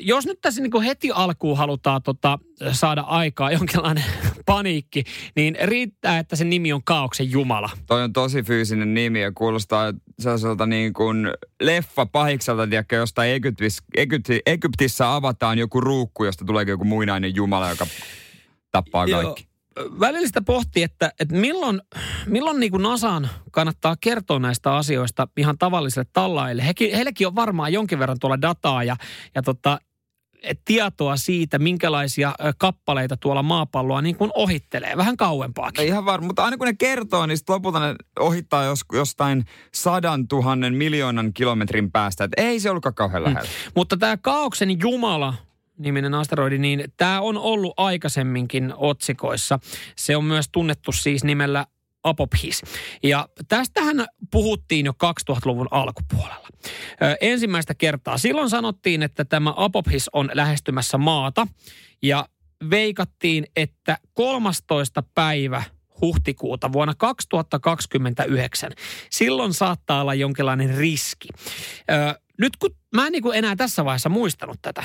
[0.00, 2.38] jos nyt tässä niin heti alkuun halutaan tota,
[2.72, 4.04] saada aikaa jonkinlainen
[4.46, 5.04] paniikki,
[5.36, 7.70] niin riittää, että sen nimi on Kaauksen Jumala.
[7.86, 11.28] Toi on tosi fyysinen nimi ja kuulostaa sellaiselta niin kuin
[11.60, 17.70] leffa pahikselta, tiedätkö, jostain Egyptis, Egypti, Egyptissä avataan joku ruukku, josta tulee joku muinainen jumala,
[17.70, 17.86] joka
[18.72, 19.42] tappaa kaikki.
[19.42, 19.51] Joo.
[20.00, 21.80] Välillistä pohti, että, että milloin,
[22.26, 26.66] milloin niin kuin NASAn kannattaa kertoa näistä asioista ihan tavallisille tallaille.
[26.66, 28.96] Hekin, heillekin on varmaan jonkin verran tuolla dataa ja,
[29.34, 29.78] ja tota,
[30.42, 34.96] et tietoa siitä, minkälaisia kappaleita tuolla maapalloa niin kuin ohittelee.
[34.96, 35.82] Vähän kauempaakin.
[35.82, 39.44] Ei ihan varma, mutta aina kun ne kertoo, niin sit lopulta ne ohittaa jos, jostain
[39.74, 42.24] sadan tuhannen miljoonan kilometrin päästä.
[42.24, 43.50] Et ei se ollutkaan kauhean lähellä.
[43.74, 45.34] Mutta tämä Kaauksen Jumala
[45.82, 49.58] niminen asteroidi, niin tämä on ollut aikaisemminkin otsikoissa.
[49.96, 51.66] Se on myös tunnettu siis nimellä
[52.04, 52.62] Apophis.
[53.02, 56.48] Ja tästähän puhuttiin jo 2000-luvun alkupuolella.
[57.02, 58.18] Ö, ensimmäistä kertaa.
[58.18, 61.46] Silloin sanottiin, että tämä Apophis on lähestymässä maata
[62.02, 62.28] ja
[62.70, 65.02] veikattiin, että 13.
[65.14, 65.62] päivä
[66.00, 68.72] huhtikuuta vuonna 2029.
[69.10, 71.28] Silloin saattaa olla jonkinlainen riski.
[71.90, 74.84] Ö, nyt kun mä en niin kuin enää tässä vaiheessa muistanut tätä,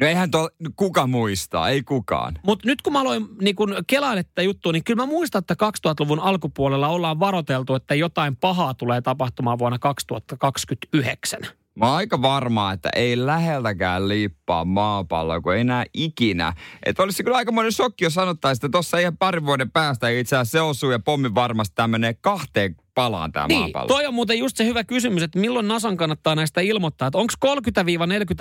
[0.00, 2.38] No eihän tuo, kuka muistaa, ei kukaan.
[2.42, 5.54] mutta nyt kun mä aloin niin kun kelaan tätä juttua, niin kyllä mä muistan, että
[5.88, 11.40] 2000-luvun alkupuolella ollaan varoteltu, että jotain pahaa tulee tapahtumaan vuonna 2029.
[11.78, 16.52] Mä oon aika varma, että ei läheltäkään liippaa maapalloa, kun ei näe ikinä.
[16.86, 20.58] Että olisi kyllä aikamoinen shokki, jos sanottaisiin, että tuossa ihan parin vuoden päästä itse asiassa
[20.58, 23.86] se osuu ja pommi varmasti tämä menee kahteen palaan tämä Niin, maapallo.
[23.88, 27.32] toi on muuten just se hyvä kysymys, että milloin NASAn kannattaa näistä ilmoittaa, että onko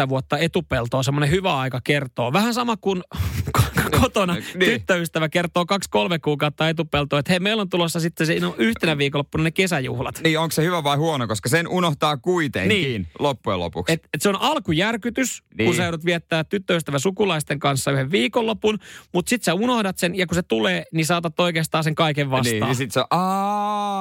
[0.05, 2.33] 30-40 vuotta etupeltoa semmoinen hyvä aika kertoo.
[2.33, 3.03] Vähän sama kuin
[4.03, 4.45] kotona Niin.
[4.59, 9.43] tyttöystävä kertoo kaksi-kolme kuukautta etupeltoa, että hei meillä on tulossa sitten siinä on yhtenä viikonloppuna
[9.43, 10.19] ne kesäjuhlat.
[10.23, 13.07] Niin onko se hyvä vai huono, koska sen unohtaa kuitenkin Niin.
[13.19, 13.93] loppujen lopuksi.
[13.93, 15.47] Et, et se on alkujärkytys, niin.
[15.49, 15.75] kun Niin.
[15.75, 18.79] sä joudut viettää tyttöystävä sukulaisten kanssa yhden viikonlopun,
[19.13, 22.53] mutta sit sä unohdat sen ja kun se tulee, niin saatat oikeastaan sen kaiken vastaan.
[22.53, 23.05] Niin, niin sit se on,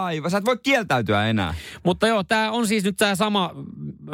[0.07, 1.55] aivan, sä et voi kieltäytyä enää.
[1.85, 3.55] Mutta joo, tämä on siis nyt tämä sama,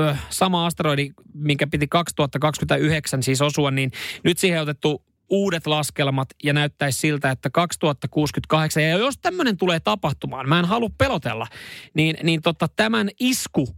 [0.00, 3.90] ö, sama asteroidi, minkä piti 2029 siis osua, niin
[4.24, 9.80] nyt siihen on otettu uudet laskelmat ja näyttäisi siltä, että 2068, ja jos tämmöinen tulee
[9.80, 11.46] tapahtumaan, mä en halua pelotella,
[11.94, 13.68] niin, niin tota, tämän isku,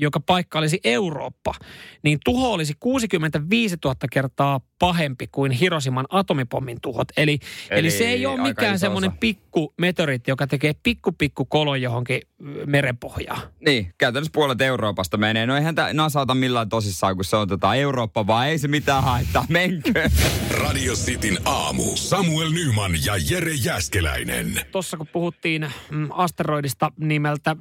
[0.00, 1.54] joka paikka olisi Eurooppa,
[2.02, 7.08] niin tuho olisi 65 000 kertaa pahempi kuin Hiroshiman atomipommin tuhot.
[7.16, 7.38] Eli,
[7.70, 12.20] eli, Eli se ei ole mikään semmoinen pikku meteoriitti, joka tekee pikku pikku kolon johonkin
[12.46, 13.40] ö, merenpohjaan.
[13.66, 15.46] Niin, käytännössä puolet Euroopasta menee.
[15.46, 18.68] No eihän tämä NASA ota millään tosissaan, kun se on tota Eurooppa, vaan ei se
[18.68, 20.10] mitään haittaa, menkö.
[20.50, 21.82] Radio Cityn aamu.
[21.94, 24.60] Samuel Nyman ja Jere Jäskeläinen.
[24.72, 27.56] tuossa kun puhuttiin mm, asteroidista nimeltä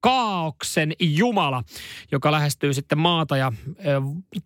[0.00, 1.62] Kaauksen Jumala,
[2.12, 4.00] joka lähestyy sitten maata ja ö,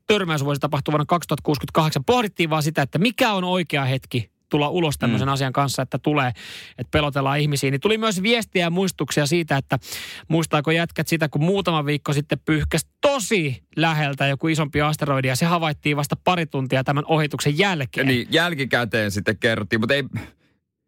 [0.07, 2.05] törmäys voisi tapahtua vuonna 2068.
[2.05, 5.33] Pohdittiin vaan sitä, että mikä on oikea hetki tulla ulos tämmöisen mm.
[5.33, 6.29] asian kanssa, että tulee,
[6.79, 7.71] että pelotellaan ihmisiä.
[7.71, 9.79] Niin tuli myös viestiä ja muistuksia siitä, että
[10.29, 15.47] muistaako jätkät sitä, kun muutama viikko sitten pyyhkäsi tosi läheltä joku isompi asteroidi ja se
[15.47, 18.07] havaittiin vasta pari tuntia tämän ohituksen jälkeen.
[18.07, 20.05] Niin, jälkikäteen sitten kerrottiin, mutta ei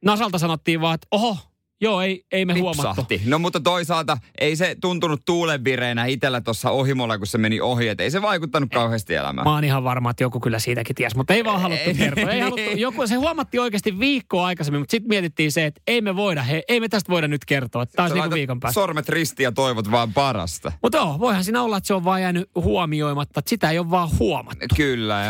[0.04, 1.36] Nasalta sanottiin vaan, että oho,
[1.82, 2.88] joo, ei, ei me huomattu.
[2.88, 3.22] lipsahti.
[3.24, 8.04] No mutta toisaalta ei se tuntunut tuulenvireenä itsellä tuossa ohimolla, kun se meni ohi, että
[8.04, 9.46] ei se vaikuttanut kauheasti elämään.
[9.46, 12.30] Mä oon ihan varma, että joku kyllä siitäkin ties, mutta ei vaan haluttu Ei, kertoa.
[12.30, 16.16] Ei haluttu, joku, se huomattiin oikeasti viikkoa aikaisemmin, mutta sitten mietittiin se, että ei me
[16.16, 18.74] voida, he, ei me tästä voida nyt kertoa, taas Sä niinku viikon päästä.
[18.74, 20.72] Sormet ristiin ja toivot vaan parasta.
[20.82, 23.90] Mutta joo, voihan siinä olla, että se on vaan jäänyt huomioimatta, että sitä ei ole
[23.90, 24.66] vaan huomattu.
[24.76, 25.24] Kyllä,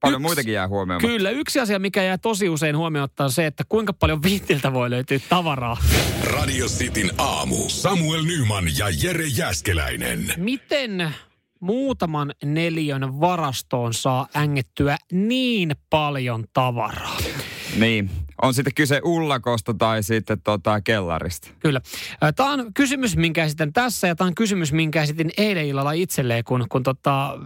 [0.00, 1.00] paljon Yksi- muitakin jää huomioon.
[1.00, 4.90] Kyllä, yksi asia, mikä jää tosi usein huomiotta on se, että kuinka paljon viittiltä voi
[4.90, 5.76] löytyä tavaraa.
[6.24, 7.56] Radio Cityn aamu.
[7.68, 10.34] Samuel Nyman ja Jere Jäskeläinen.
[10.36, 11.14] Miten
[11.60, 17.16] muutaman neliön varastoon saa ängettyä niin paljon tavaraa?
[17.76, 18.10] Niin,
[18.42, 21.48] on sitten kyse ullakosta tai sitten tota kellarista.
[21.58, 21.80] Kyllä.
[22.36, 26.44] Tämä on kysymys, minkä esitän tässä ja tämä on kysymys, minkä esitin eilen illalla itselleen,
[26.44, 27.38] kun, kun tota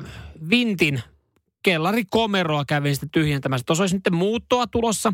[0.51, 1.03] Vintin
[1.65, 3.65] kellarikomeroa kävin sitten tyhjentämässä.
[3.67, 5.13] Tuossa olisi nyt muuttoa tulossa.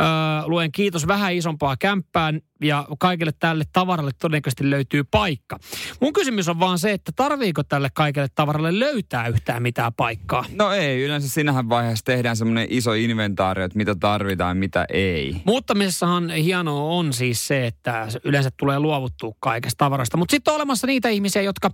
[0.00, 0.06] Öö,
[0.46, 5.58] luen kiitos vähän isompaa kämppään ja kaikille tälle tavaralle todennäköisesti löytyy paikka.
[6.00, 10.44] Mun kysymys on vaan se, että tarviiko tälle kaikelle tavaralle löytää yhtään mitään paikkaa?
[10.54, 15.36] No ei, yleensä siinähän vaiheessa tehdään semmoinen iso inventaario, että mitä tarvitaan ja mitä ei.
[15.44, 20.16] Muuttamisessahan hienoa on siis se, että yleensä tulee luovuttua kaikesta tavarasta.
[20.16, 21.70] Mutta sitten on olemassa niitä ihmisiä, jotka,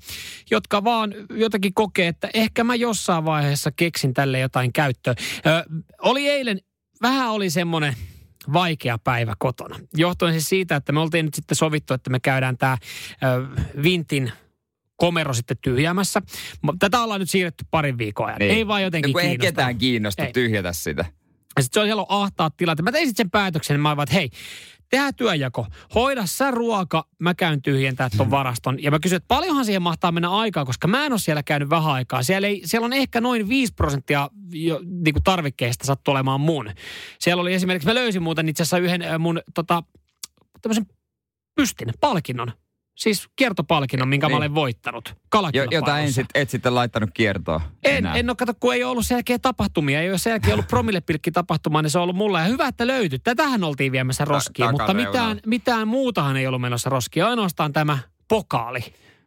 [0.51, 5.15] jotka vaan jotenkin kokee, että ehkä mä jossain vaiheessa keksin tälle jotain käyttöä.
[5.47, 5.65] Ö,
[6.03, 6.61] oli eilen,
[7.03, 7.97] vähän oli semmoinen
[8.53, 9.79] vaikea päivä kotona.
[9.95, 12.79] Johtuen siis siitä, että me oltiin nyt sitten sovittu, että me käydään tämä
[13.83, 14.33] Vintin
[14.97, 16.23] komero sitten tyhjäämässä.
[16.79, 18.39] Tätä ollaan nyt siirretty parin viikon ajan.
[18.39, 18.51] Niin.
[18.51, 19.51] Ei vaan jotenkin no, kun ei kiinnosta.
[19.51, 20.33] ketään kiinnosta Ei.
[20.33, 21.05] tyhjätä sitä.
[21.57, 22.83] Ja sitten se on siellä ahtaat tilat.
[22.83, 24.31] Mä tein sitten sen päätöksen, niin mä olin että hei,
[24.95, 25.67] tehdään työjako.
[25.95, 28.83] Hoida sä ruoka, mä käyn tyhjentää ton varaston.
[28.83, 31.71] Ja mä kysyin, että paljonhan siihen mahtaa mennä aikaa, koska mä en ole siellä käynyt
[31.71, 32.23] vähän aikaa.
[32.23, 36.71] Siellä, ei, siellä on ehkä noin 5 prosenttia jo, niin kuin tarvikkeista sattuu olemaan mun.
[37.19, 39.83] Siellä oli esimerkiksi, mä löysin muuten itse asiassa yhden äh, mun tota,
[40.63, 40.87] tämmöisen
[41.55, 42.53] pystin, palkinnon.
[42.95, 44.37] Siis kiertopalkinnon, minkä mä Niin.
[44.37, 45.15] olen voittanut.
[45.53, 48.15] Jo, jota en sit, et sitten laittanut kiertoon En, enää.
[48.15, 50.01] en ole, kato, kun ei ole ollut selkeä tapahtumia.
[50.01, 52.41] Ei ole selkeä ollut promillepilkki tapahtumaa, niin se on ollut mulla.
[52.41, 53.19] Ja hyvä, että löytyi.
[53.19, 57.25] Tätähän oltiin viemässä roskiin, mutta mitään, mitään muutahan ei ollut menossa roskiin.
[57.25, 58.81] Ainoastaan tämä pokaali.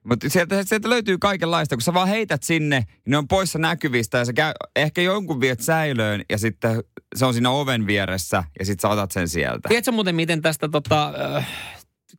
[0.03, 4.17] Mutta sieltä, sieltä löytyy kaikenlaista, kun sä vaan heität sinne, niin ne on poissa näkyvistä
[4.17, 6.84] ja sä käy, ehkä jonkun viet säilöön ja sitten
[7.15, 9.69] se on siinä oven vieressä ja sitten sä otat sen sieltä.
[9.69, 11.47] Tiedätkö muuten, miten tästä tota, äh,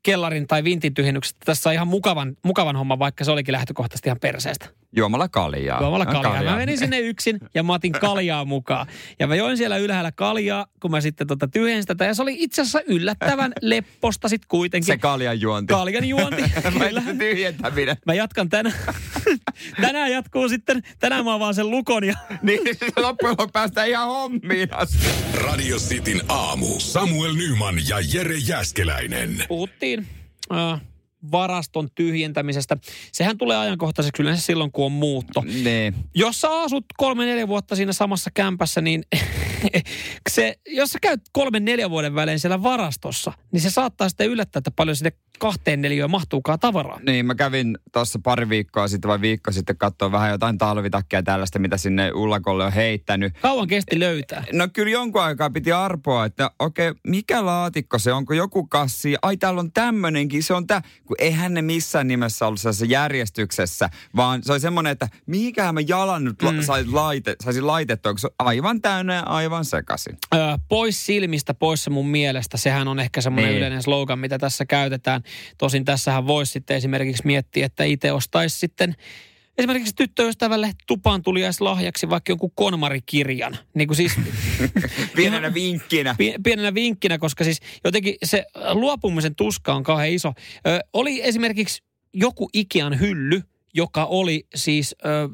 [0.02, 4.20] kellarin tai vintin tyhjennyksestä tässä on ihan mukavan, mukavan homma, vaikka se olikin lähtökohtaisesti ihan
[4.20, 4.66] perseestä.
[4.96, 5.80] Juomalla kaljaa.
[5.80, 6.42] Juomalla No, kaljaa.
[6.52, 8.86] Mä menin sinne yksin ja mä otin kaljaa mukaan.
[9.18, 12.04] Ja mä join siellä ylhäällä kaljaa, kun mä sitten tota tyhjensin tätä.
[12.04, 14.86] Ja se oli itse asiassa yllättävän lepposta sitten kuitenkin.
[14.86, 15.72] Se kaljan juonti.
[15.72, 16.42] Kaljan juonti.
[16.78, 17.96] Mä tyhjentäminen.
[18.06, 18.76] Mä jatkan tänään.
[19.82, 20.82] tänään jatkuu sitten.
[20.98, 22.60] Tänään mä avaan sen lukon ja Niin
[22.96, 25.08] loppujen lopuksi päästään ihan hommiin asti.
[25.34, 26.66] Radio Cityn aamu.
[26.80, 29.44] Samuel Nyman ja Jere Jäskeläinen.
[29.48, 30.06] puhuttiin
[30.52, 30.80] äh,
[31.32, 32.76] varaston tyhjentämisestä.
[33.12, 35.44] Sehän tulee ajankohtaiseksi yleensä silloin, kun on muutto.
[35.62, 35.92] Nee.
[36.14, 39.02] Jos sä asut kolme-neljä vuotta siinä samassa kämpässä, niin
[40.30, 44.70] se, jos sä käyt kolmen-neljän vuoden välein siellä varastossa, niin se saattaa sitten yllättää, että
[44.70, 47.00] paljon sinne kahteen neliöön mahtuukaan tavaraa.
[47.06, 51.58] Niin, mä kävin tuossa pari viikkoa sitten vai viikko sitten katsoa vähän jotain talvitakkia tällaista,
[51.58, 53.32] mitä sinne ullakolle on heittänyt.
[53.42, 54.44] Kauan kesti löytää.
[54.52, 59.16] No kyllä jonkun aikaa piti arpoa, että okei, okay, mikä laatikko se, onko joku kassi?
[59.22, 60.82] Ai täällä on tämmönenkin, se on tää.
[61.08, 65.80] Kun eihän ne missään nimessä ollut sellaisessa järjestyksessä, vaan se oli semmoinen, että mihinkähän mä
[65.88, 66.62] jalan nyt mm.
[66.62, 70.16] saisin, laite, saisin laitettua, kun se on aivan täynnä ja aivan sekaisin.
[70.34, 72.56] Öö, pois silmistä, pois se mun mielestä.
[72.56, 73.58] Sehän on ehkä semmoinen Niin.
[73.58, 75.22] yleinen slogan, mitä tässä käytetään.
[75.58, 78.96] Tosin tässähän voisi sitten esimerkiksi miettiä, että itse ostaisi sitten
[79.58, 81.22] esimerkiksi tyttöystävälle tupaan
[81.60, 83.56] lahjaksi vaikka jonkun konmarikirjan.
[83.74, 84.12] Niin kuin siis
[85.16, 86.12] Pienenä vinkkinä.
[86.18, 90.32] Pie- pienenä vinkkinä, koska siis jotenkin se luopumisen tuska on kauhean iso.
[90.66, 91.82] Ö, oli esimerkiksi
[92.14, 93.42] joku Ikean hylly,
[93.74, 95.28] joka oli siis ö,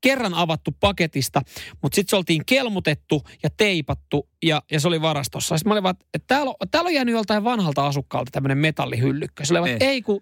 [0.00, 1.42] kerran avattu paketista,
[1.82, 5.58] mutta sitten se oltiin kelmutettu ja teipattu ja, ja se oli varastossa.
[5.58, 9.44] Sitten mä olin vaan, että täällä on, täällä on jäänyt joltain vanhalta asukkaalta tämmöinen metallihyllykkö.
[9.44, 9.82] Se oli vaan, Niin.
[9.82, 10.20] ei kun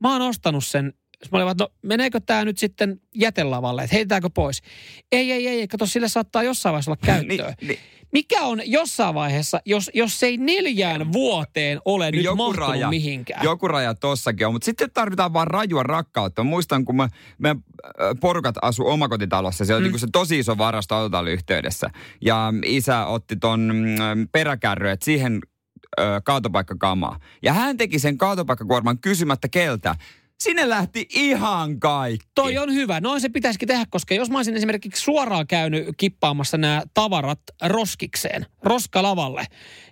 [0.00, 0.92] mä oon ostanut sen.
[1.22, 4.62] Sitten mä olin vaan, että no meneekö tämä nyt sitten jätelavalle, että heitetäänkö pois?
[5.12, 7.54] Ei, ei, ei, kato sille saattaa jossain vaiheessa olla käyttöä.
[7.60, 7.78] Niin, niin.
[8.12, 13.44] Mikä on jossain vaiheessa, jos, jos se ei neljään vuoteen ole nyt mahtunut mihinkään?
[13.44, 16.44] Joku raja tossakin on, mutta sitten tarvitaan vaan rajua rakkautta.
[16.44, 19.98] Mä muistan, kun mä, meidän äh, porukat asu omakotitalossa, se oli mm.
[19.98, 21.90] se tosi iso varasto autotalliyhteydessä.
[22.20, 25.40] Ja isä otti ton mm, peräkärry, että siihen
[26.00, 27.18] ö, kaatopaikkakamaa.
[27.42, 29.94] Ja hän teki sen kaatopaikkakuorman kysymättä keltä.
[30.42, 32.26] Sinne lähti ihan kaikki.
[32.34, 33.00] Toi on hyvä.
[33.00, 38.46] Noin se pitäisikin tehdä, koska jos mä olisin esimerkiksi suoraan käynyt kippaamassa nämä tavarat roskikseen,
[38.62, 39.46] roskalavalle,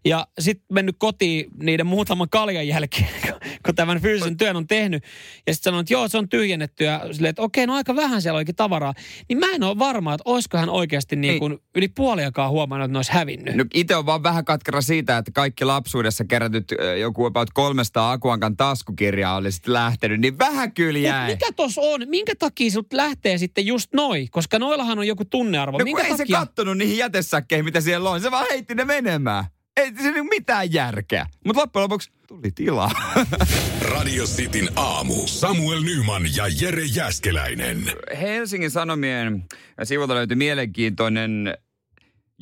[0.04, 3.08] ja sitten mennyt kotiin niiden muutaman kaljan jälkeen,
[3.66, 5.04] kun tämän fyysisen työn on tehnyt,
[5.46, 8.22] ja sitten sanonut, että joo, se on tyhjennetty, ja silleen, että okei, no aika vähän
[8.22, 8.94] siellä olikin tavaraa,
[9.28, 12.92] niin mä en ole varma, että olisiko hän oikeasti niin kuin yli puoliakaan huomannut, että
[12.92, 13.54] ne olisi hävinnyt.
[13.54, 18.56] No itse on vaan vähän katkera siitä, että kaikki lapsuudessa kerätyt joku about 300 Akuankan
[18.56, 21.30] taskukirjaa oli sitten lähtenyt, niin vähän kyllä Mut jäi.
[21.30, 22.00] mikä tos on?
[22.08, 24.26] Minkä takia sut lähtee sitten just noi?
[24.30, 25.78] Koska noillahan on joku tunnearvo.
[25.78, 26.26] No kun Minkä ei takia?
[26.26, 28.20] se kattonut niihin jätesäkkeihin, mitä siellä on.
[28.20, 29.44] Se vaan heitti ne menemään.
[29.76, 31.26] Ei se niinku mitään järkeä.
[31.46, 32.90] Mutta loppujen lopuksi tuli tilaa.
[33.92, 35.14] Radio Cityn aamu.
[35.26, 37.92] Samuel Nyman ja Jere Jäskeläinen.
[38.20, 39.44] Helsingin Sanomien
[39.84, 41.56] sivulta löytyi mielenkiintoinen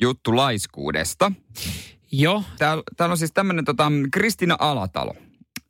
[0.01, 1.31] juttu laiskuudesta.
[2.11, 2.43] Joo.
[2.57, 5.13] Täällä, täällä on siis tämmöinen tota, Kristina Alatalo.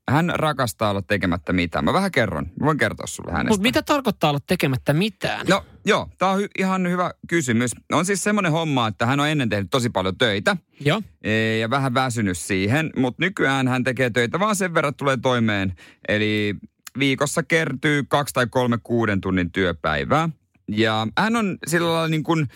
[0.10, 1.86] Hän rakastaa olla tekemättä mitään.
[1.86, 2.46] Mä vähän kerron.
[2.60, 3.50] Mä voin kertoa sulle hänestä.
[3.50, 5.46] Mutta mitä tarkoittaa olla tekemättä mitään?
[5.50, 7.72] No joo, tää on hy- ihan hyvä kysymys.
[7.91, 11.02] On siis semmoinen homma, että hän on ennen tehnyt tosi paljon töitä Joo.
[11.24, 15.74] e, ja vähän väsynyt siihen, mutta nykyään hän tekee töitä vaan sen verran tulee toimeen.
[16.08, 16.56] Eli
[17.00, 20.30] viikossa kertyy kaksi tai kolme kuuden tunnin työpäivää.
[20.68, 22.48] Ja hän on sillä lailla niin kuin,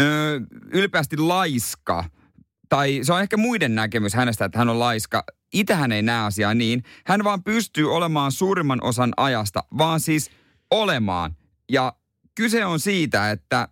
[0.00, 0.40] ö,
[0.72, 2.04] ylpeästi laiska.
[2.68, 5.24] Tai se on ehkä muiden näkemys hänestä, että hän on laiska.
[5.52, 6.82] Itse hän ei näe asiaa niin.
[7.06, 10.30] Hän vaan pystyy olemaan suurimman osan ajasta, vaan siis
[10.70, 11.36] olemaan.
[11.72, 11.92] Ja
[12.34, 13.68] kyse on siitä, että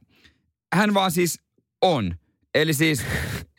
[0.74, 1.40] hän vaan siis
[1.82, 2.14] on.
[2.54, 3.02] Eli siis,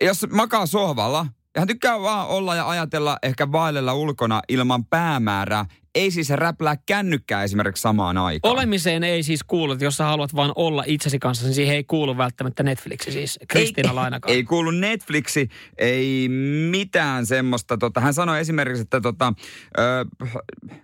[0.02, 1.28] jos makaa sohvalla,
[1.58, 5.66] hän tykkää vaan olla ja ajatella ehkä vaellella ulkona ilman päämäärää,
[5.98, 8.54] ei siis räplää kännykkää esimerkiksi samaan aikaan.
[8.54, 11.84] Olemiseen ei siis kuulu, että jos sä haluat vaan olla itsesi kanssa, niin siihen ei
[11.84, 13.40] kuulu välttämättä Netflixi siis.
[13.48, 14.34] Kristiina Lainakaan.
[14.34, 16.30] Ei kuulu Netflixi, ei
[16.72, 17.78] mitään semmoista.
[17.78, 19.34] Tota, hän sanoi esimerkiksi, että tota,
[19.78, 20.06] ö,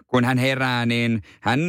[0.08, 1.60] kun hän herää, niin hän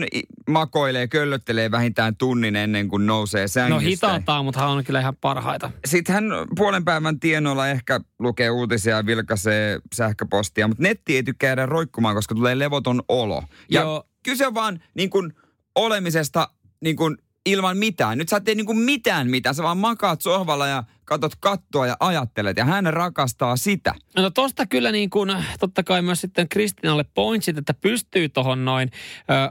[0.50, 3.88] makoilee, köllöttelee vähintään tunnin ennen kuin nousee No sängystä.
[3.88, 5.70] hitaaltaan, mutta hän on kyllä ihan parhaita.
[5.84, 6.24] Sitten hän
[6.56, 12.14] puolen päivän tienoilla ehkä lukee uutisia ja vilkaisee sähköpostia, mutta netti ei tykkää jäädä roikkumaan,
[12.14, 13.33] koska tulee levoton olo.
[13.70, 14.08] Ja Joo.
[14.22, 15.34] kyse on vaan niin kuin
[15.74, 16.48] olemisesta
[16.80, 18.18] niin kuin ilman mitään.
[18.18, 21.86] Nyt sä et tee niin kuin mitään mitään, sä vaan makaat sohvalla ja katot kattoa
[21.86, 22.56] ja ajattelet.
[22.56, 23.94] Ja hän rakastaa sitä.
[24.16, 28.90] No tosta kyllä niin kuin, totta kai myös sitten Kristinalle pointsit, että pystyy tohon noin,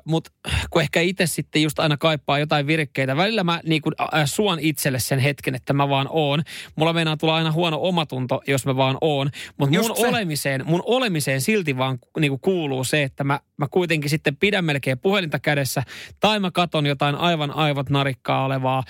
[0.05, 0.31] mutta
[0.69, 3.17] kun ehkä itse sitten just aina kaipaa jotain virkkeitä.
[3.17, 6.43] Välillä mä niin kuin, äh, suon itselle sen hetken, että mä vaan oon.
[6.75, 9.29] Mulla meinaa tulla aina huono omatunto, jos mä vaan oon.
[9.57, 10.07] Mutta mun se.
[10.07, 14.65] olemiseen, mun olemiseen silti vaan niin kuin kuuluu se, että mä, mä kuitenkin sitten pidän
[14.65, 15.83] melkein puhelinta kädessä.
[16.19, 18.83] Tai mä katon jotain aivan aivot narikkaa olevaa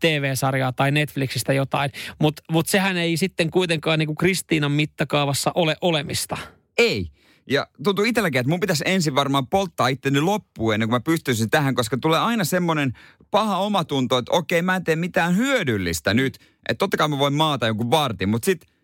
[0.00, 1.90] TV-sarjaa tai Netflixistä jotain.
[2.20, 6.38] Mutta mut sehän ei sitten kuitenkaan niin kuin Kristiinan mittakaavassa ole olemista.
[6.78, 7.10] Ei.
[7.50, 11.50] Ja tuntuu itselläkin, että mun pitäisi ensin varmaan polttaa itteni loppuun ennen kuin mä pystyisin
[11.50, 12.92] tähän, koska tulee aina semmoinen
[13.30, 16.34] paha omatunto, että okei, mä en tee mitään hyödyllistä nyt.
[16.68, 18.75] Että totta kai mä voin maata jonkun vartin, mutta sit, että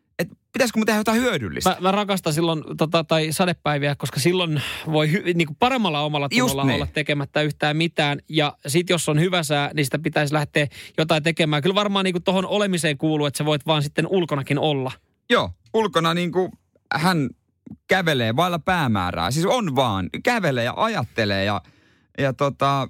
[0.53, 1.71] pitäisikö mun tehdä jotain hyödyllistä?
[1.71, 4.63] Mä, mä rakastan silloin, tota, tai sadepäiviä, koska silloin
[4.93, 6.75] voi hy, niin kuin paremmalla omalla tunnolla niin.
[6.75, 8.19] olla tekemättä yhtään mitään.
[8.29, 10.67] Ja sit jos on hyvä sää, niin sitä pitäisi lähteä
[10.99, 11.63] jotain tekemään.
[11.63, 14.93] Kyllä varmaan niin kuin tohon olemiseen kuuluu, että sä voit vaan sitten ulkonakin olla.
[15.31, 16.53] Joo, ulkona niin kuin
[16.95, 17.29] hän
[17.89, 19.31] kävelee vailla päämäärää.
[19.31, 21.63] Siis on vaan, kävelee ja ajattelee ja,
[22.19, 22.89] ja tota...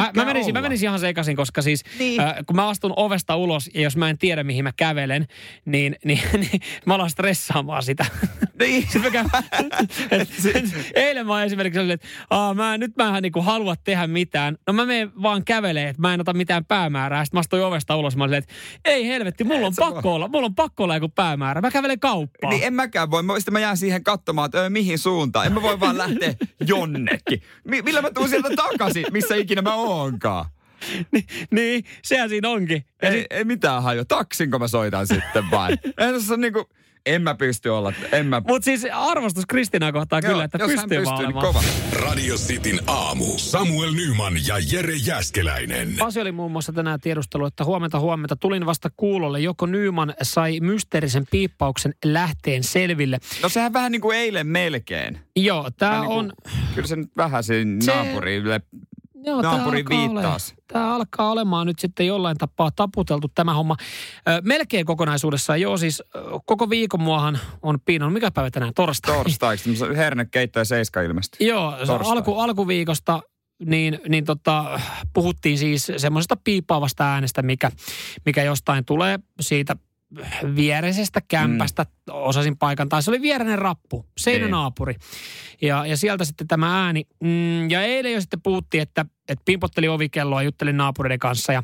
[0.00, 2.20] Mä, mä, menisin, mä menisin ihan sekaisin, koska siis Niin.
[2.20, 5.26] äh, kun mä astun ovesta ulos ja jos mä en tiedä mihin mä kävelen,
[5.64, 8.06] niin, niin, niin mä alan stressaamaan sitä.
[8.58, 8.82] Niin.
[8.82, 9.26] Sitten mä käyn,
[10.10, 14.06] et, et, eilen mä esimerkiksi olin, että Aa, mä, nyt mä en niinku halua tehdä
[14.06, 14.56] mitään.
[14.66, 17.24] No mä menen vaan kävelee, että mä en ota mitään päämäärää.
[17.24, 20.46] Sitten mä astuin ovesta ulos, mä olin, että ei helvetti, mulla on pakko olla, mulla
[20.46, 21.60] on pakko olla joku päämäärä.
[21.60, 22.50] Mä kävelen kauppaan.
[22.54, 23.22] Niin en mäkään voi.
[23.22, 25.46] Mä, sitten mä jään siihen katsomaan, että mihin suuntaan.
[25.46, 26.34] En mä voi vaan lähteä
[26.68, 27.42] jonnekin.
[27.64, 30.44] Mi- millä mä tuun sieltä takaisin, missä ikinä mä oonkaan.
[31.50, 32.84] niin, sehän siinä onkin.
[33.02, 34.04] Ja Ei, ei mitään hajua.
[34.04, 35.72] Taksinko mä soitan sitten vai?
[35.98, 36.68] En tässä on niinku,
[37.06, 38.42] en mä pysty olla, en mä...
[38.48, 41.62] Mutta siis arvostus Kristinaa kohtaan kyllä, että jos pystyy hän pystyy, niin kova.
[41.92, 43.24] Radio Cityn aamu.
[43.36, 45.94] Samuel Nyman ja Jere Jäskeläinen.
[45.98, 49.40] Pasi oli muun muassa tänään tiedustelu, että huomenta huomenta tulin vasta kuulolle.
[49.40, 53.18] Joko Nyman sai mysteerisen piippauksen lähteen selville.
[53.42, 55.18] No sehän vähän niin kuin eilen melkein.
[55.36, 56.32] Joo, tämä Vähän niin on...
[56.42, 58.60] kuin- Kyllä se nyt vähän siinä Se- naapurille
[59.28, 60.50] Joo, tää naapuri alkaa viittaas.
[60.56, 63.76] ole- Tämä alkaa olemaan nyt sitten jollain tapaa taputeltu tämä homma.
[64.28, 68.12] Ö, melkein kokonaisuudessaan, joo siis ö, koko viikon muahan on piinannut.
[68.14, 68.74] Mikä päivä tänään?
[68.74, 69.14] Torstai.
[69.14, 69.70] torstaiksi.
[69.96, 71.48] Hernekeitto ja seiska ilmestyi.
[71.48, 72.12] Joo, se Torstai.
[72.16, 73.22] alku, alkuviikosta
[73.66, 74.80] niin, niin tota,
[75.14, 77.70] puhuttiin siis semmoisesta piippaavasta äänestä, mikä,
[78.26, 79.76] mikä jostain tulee siitä
[80.56, 82.14] viereisestä kämpästä, mm.
[82.14, 84.94] osasin paikan, tai se oli viereinen rappu, seinänaapuri.
[85.62, 87.04] Ja, ja sieltä sitten tämä ääni.
[87.22, 91.62] Mm, ja eilen jo sitten puhuttiin, että, että pimpotteli ovikelloa, juttelin naapureiden kanssa ja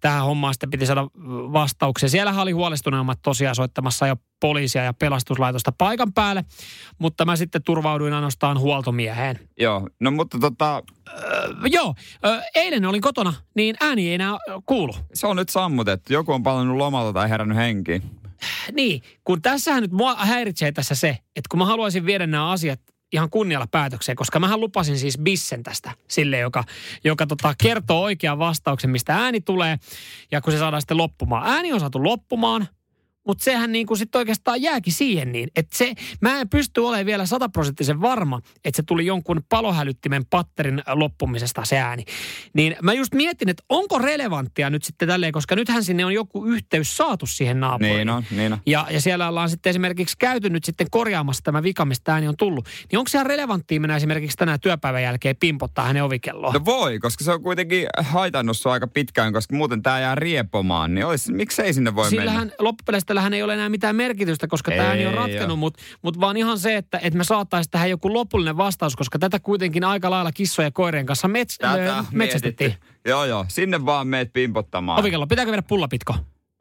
[0.00, 1.04] tähän hommaan sitten piti saada
[1.52, 2.08] vastauksia.
[2.08, 6.44] Siellähän oli huolestuneemmat tosiaan soittamassa jo poliisia ja pelastuslaitosta paikan päälle,
[6.98, 9.38] mutta mä sitten turvauduin ainoastaan huoltomieheen.
[9.58, 11.94] Joo, no mutta tota, Öö, joo,
[12.24, 14.94] öö, eilen olin kotona, niin ääni ei enää kuulu.
[15.14, 16.12] se on nyt sammutettu.
[16.12, 18.02] Joku on palannut lomalta tai herännyt henkiin.
[18.72, 22.80] Niin, kun tässähän nyt mua häiritsee tässä se, että kun mä haluaisin viedä nämä asiat
[23.12, 26.64] ihan kunnialla päätökseen, koska mähän lupasin siis bissen tästä sille, joka,
[27.04, 29.78] joka tota, kertoo oikean vastauksen, mistä ääni tulee,
[30.30, 31.46] ja kun se saadaan sitten loppumaan.
[31.46, 32.68] Ääni on saatu loppumaan,
[33.26, 37.06] mutta sehän niin kuin sitten oikeastaan jääkin siihen niin, että se, mä en pysty olemaan
[37.06, 42.04] vielä sataprosenttisen varma, että se tuli jonkun palohälyttimen patterin loppumisesta se ääni.
[42.54, 46.46] Niin mä just mietin, että onko relevanttia nyt sitten tälleen, koska nythän sinne on joku
[46.46, 47.96] yhteys saatu siihen naapuriin.
[47.96, 48.58] Niin on, niin on.
[48.66, 52.36] Ja, ja siellä ollaan sitten esimerkiksi käyty nyt sitten korjaamassa tämä vika, mistä ääni on
[52.36, 52.68] tullut.
[52.90, 56.52] Niin onko se relevanttia mennä esimerkiksi tänään työpäivän jälkeen pimpottaa hänen ovikelloa?
[56.52, 60.94] No voi, koska se on kuitenkin haitannut sua aika pitkään, koska muuten tää jää riepomaan.
[60.94, 62.20] Niin olisi, miksei sinne voi mennä?
[62.20, 62.52] Sillähän
[63.10, 66.58] tällähän ei ole enää mitään merkitystä, koska tämä on Ei ratkennut, mutta mut vaan ihan
[66.58, 70.66] se, että, että me saataisiin tähän joku lopullinen vastaus, koska tätä kuitenkin aika lailla kissojen
[70.66, 72.70] ja koirien kanssa mets, Tätä ö, metsästettiin.
[72.70, 73.08] mietitty.
[73.10, 73.44] Joo, joo.
[73.48, 75.00] Sinne vaan meet pimpottamaan.
[75.00, 76.14] Ovikello, pitääkö viedä pullapitko?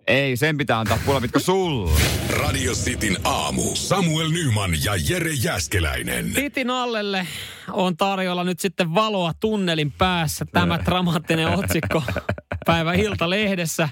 [0.08, 1.92] Ei, sen pitää antaa puolapitko sulle.
[2.30, 3.62] Radio Cityn aamu.
[3.74, 6.32] Samuel Nyman ja Jere Jäskeläinen.
[6.34, 7.28] Titin allelle
[7.72, 10.46] on tarjolla nyt sitten valoa tunnelin päässä.
[10.52, 12.04] Tämä dramaattinen otsikko
[12.74, 13.90] päivä Ilta-lehdessä.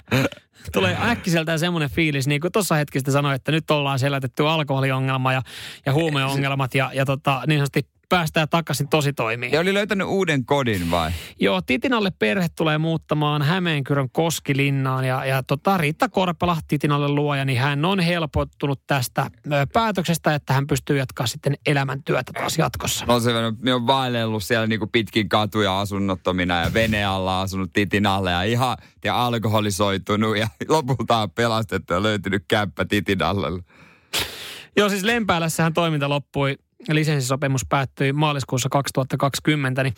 [0.74, 5.42] Tulee äkkiseltään semmoinen fiilis, niin kuin tuossa sitten sanoin, että nyt ollaan selätetty alkoholiongelma ja,
[5.86, 9.52] ja huumeongelmat ja, ja tota, niin sanotusti päästään takaisin tositoimiin.
[9.52, 11.12] Ja oli löytänyt uuden kodin vai?
[11.40, 17.60] Joo, Titinalle perhe tulee muuttamaan Hämeenkyrön Koskilinnaan ja, ja tota, Riitta Korpela, Titinalle luoja, niin
[17.60, 19.32] hän on helpottunut tästä
[19.74, 23.06] päätöksestä, että hän pystyy jatkaa sitten elämäntyötä taas jatkossa.
[23.08, 28.06] On se, me on vaellellut siellä niinku pitkin katuja asunnottomina ja vene alla asunut titin
[28.06, 33.64] alle ja ihan ja alkoholisoitunut ja lopulta on pelastettu ja löytynyt kämppä titin alle.
[34.78, 36.58] Joo, siis Lempäälässähän toiminta loppui
[36.90, 39.94] lisenssisopimus päättyi maaliskuussa 2020, niin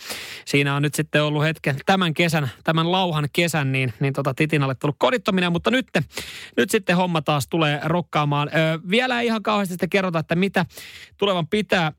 [0.46, 4.76] siinä on nyt sitten ollut hetken tämän kesän, tämän lauhan kesän, niin, niin tota Titinalle
[4.76, 5.88] tullut kodittominen, mutta nyt,
[6.58, 8.50] nyt sitten homma taas tulee rokkaamaan.
[8.50, 10.66] Ö, vielä ei ihan kauheasti sitten kerrota, että mitä
[11.18, 11.92] tulevan pitää.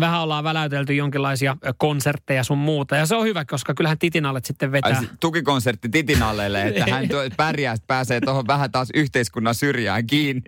[0.00, 4.68] Vähän ollaan väläytelty jonkinlaisia konsertteja sun muuta, ja se on hyvä, koska kyllähän Titinalle sitten
[4.68, 5.00] Ai, vetää.
[5.00, 10.42] se tukikonsertti Titinallelle, että hän tuo, pärjää, pääsee tuohon vähän taas yhteiskunnan syrjään kiinni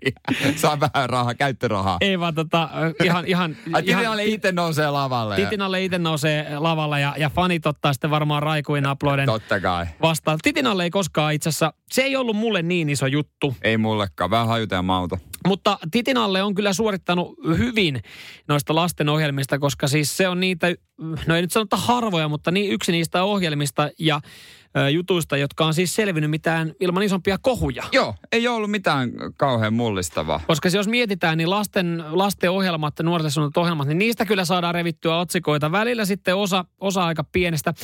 [0.57, 1.99] saa vähän rahaa, käyttörahaa.
[2.01, 2.69] Ei vaan tota,
[3.05, 5.37] ihan, ihan, Ai ihan Titinalle itse nousee lavalle.
[5.37, 9.87] Titinalle itse nousee lavalla ja, ja fanit ottaa sitten varmaan raikuin aploiden Totta kai.
[10.03, 10.39] vastaan.
[10.43, 14.47] Titinalle ei koskaan itse asiassa, se ei ollut mulle niin iso juttu, Ei mullekaan, vähän
[14.47, 15.19] hajuta ja mauta.
[15.47, 18.03] Mutta Titinalle on kyllä suorittanut hyvin
[18.49, 20.75] noista lasten ohjelmista, koska siis se on niitä,
[21.27, 23.91] no ei nyt sanota harvoja, mutta niin yksi niistä ohjelmista.
[23.99, 24.21] Ja
[24.93, 27.83] jutuista, jotka on siis selvinnyt mitään ilman isompia kohuja.
[27.93, 30.41] Joo, ei ollut mitään kauhean mullistavaa.
[30.47, 35.19] Koska jos mietitään, niin lasten, lasten ohjelmat, nuorten suunnatut ohjelmat, niin niistä kyllä saadaan revittyä
[35.19, 35.73] otsikoita.
[35.73, 37.75] Välillä sitten osa, osa aika pienestä.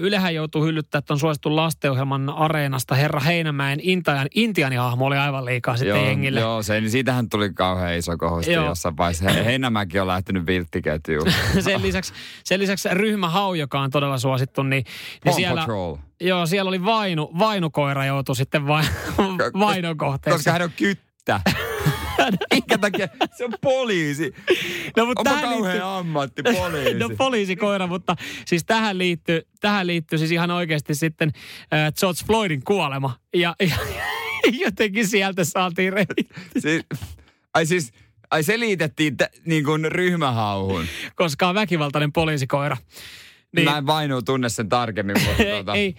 [0.00, 2.94] Ylehän joutuu hyllyttämään tuon suositun lastenohjelman areenasta.
[2.94, 6.40] Herra Heinämäen Intian, Intianihahmo oli aivan liikaa sitten joo, jengille.
[6.40, 8.66] joo se, niin siitähän tuli kauhean iso kohosti Joo.
[8.66, 9.30] jossain vaiheessa.
[9.30, 11.26] He- Heinämäki on lähtenyt vilttiketjuun.
[11.60, 12.12] sen, lisäksi,
[12.44, 14.84] sen lisäksi ryhmä Hau, joka on todella suosittu, niin, niin
[15.24, 15.96] Paw siellä, Patrol.
[16.20, 18.84] Joo, siellä oli vainu, vainukoira joutui sitten vai,
[19.58, 20.36] vainon kohteeksi.
[20.38, 21.40] Koska hän on kyttä.
[22.54, 23.08] Minkä takia?
[23.36, 24.34] Se on poliisi.
[24.96, 26.94] no, mutta Onpa tähän kauhean liittyy- ammatti, poliisi.
[26.94, 28.16] No poliisikoira, mutta
[28.46, 31.30] siis tähän liittyy, tähän liittyy siis ihan oikeasti sitten
[31.74, 33.16] äh, George Floydin kuolema.
[33.34, 33.76] Ja, ja
[34.64, 36.82] jotenkin sieltä saatiin revittyä, siis,
[37.54, 37.92] ai siis,
[38.30, 40.84] ai se liitettiin t- niin kuin ryhmähauhun.
[41.14, 42.76] koska on väkivaltainen poliisikoira.
[43.56, 43.64] Niin.
[43.64, 45.94] Mä en vainu tunne sen tarkemmin, mutta ei, tuota, ei,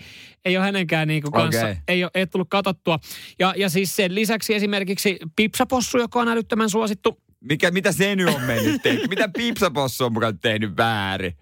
[0.45, 1.75] ei ole hänenkään niinku kanssa, Okei.
[1.87, 2.99] ei, ole, ei ole tullut katsottua.
[3.39, 7.21] Ja, ja siis sen lisäksi esimerkiksi Pipsapossu, joka on älyttömän suosittu.
[7.41, 9.09] Mikä, mitä se nyt on mennyt tehnyt?
[9.09, 11.37] Mitä Pipsapossu on mukaan tehnyt väärin?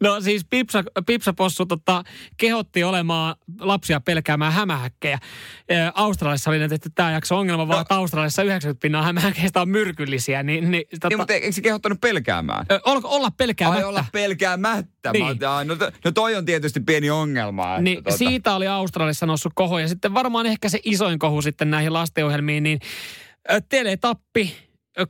[0.00, 2.02] No siis Pipsa, Pipsapossu tota,
[2.36, 5.18] kehotti olemaan lapsia pelkäämään hämähäkkejä.
[5.70, 10.42] Ää, Australiassa oli tehty tämä jakso ongelma, vaan että Australiassa 90 pinnaa hämähäkeistä on myrkyllisiä.
[10.42, 12.66] Niin, niin, tota, Niin, mutta eikö se kehottanut pelkäämään?
[12.72, 13.86] ö, olla, olla pelkäämättä.
[13.86, 15.12] Ai olla pelkäämättä.
[15.12, 15.24] Niin.
[15.24, 17.70] Mä oon, "Ai, no, no toi on tietysti pieni ongelma.
[17.70, 19.78] Että Niin tota, siitä oli Australiassa noussut kohu.
[19.78, 22.78] Ja sitten varmaan ehkä se isoin kohu sitten näihin lastenohjelmiin, niin
[23.68, 24.56] Teletappi,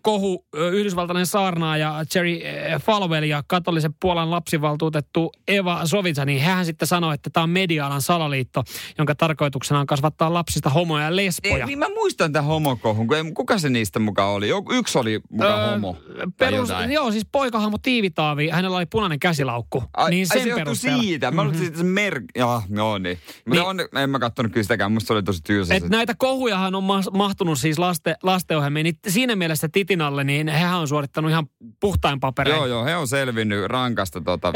[0.03, 2.41] kohu, yhdysvaltainen saarnaaja Jerry
[2.80, 8.03] Falwell ja katolisen Puolan lapsivaltuutettu Eva Sovica, niin hän sitten sanoi, että tämä on media-alan
[8.03, 8.64] salaliitto,
[8.99, 11.57] jonka tarkoituksena on kasvattaa lapsista homoja ja lesboja.
[11.57, 14.49] Ei, niin mä muistan tämän homokohun, kun ei, kuka se niistä mukaan oli?
[14.72, 15.97] Yksi oli mukaan Öö, homo.
[16.39, 19.85] Perus, joo, siis poikahahmo Tiivitaavi, hänellä oli punainen käsilaukku.
[19.97, 21.03] Ai, niin ai sen se johtui perusteella.
[21.03, 21.30] siitä.
[21.30, 21.59] Mä mm-hmm.
[21.59, 22.20] siitä se mer...
[22.37, 23.18] Joo, no niin.
[23.47, 23.68] Mutta Niin.
[23.93, 24.93] on, en mä kattonut kyllä sitäkään.
[24.93, 25.74] Musta se oli tosi tylsä.
[25.74, 28.85] Et näitä kohujahan on ma- mahtunut siis laste, lastenohjelmiin.
[28.85, 31.46] Niin siinä mielessä Titinalle, niin hehän on suorittanut ihan
[31.80, 32.56] puhtain paperein.
[32.56, 34.52] Joo, joo, he on selvinnyt rankasta tota,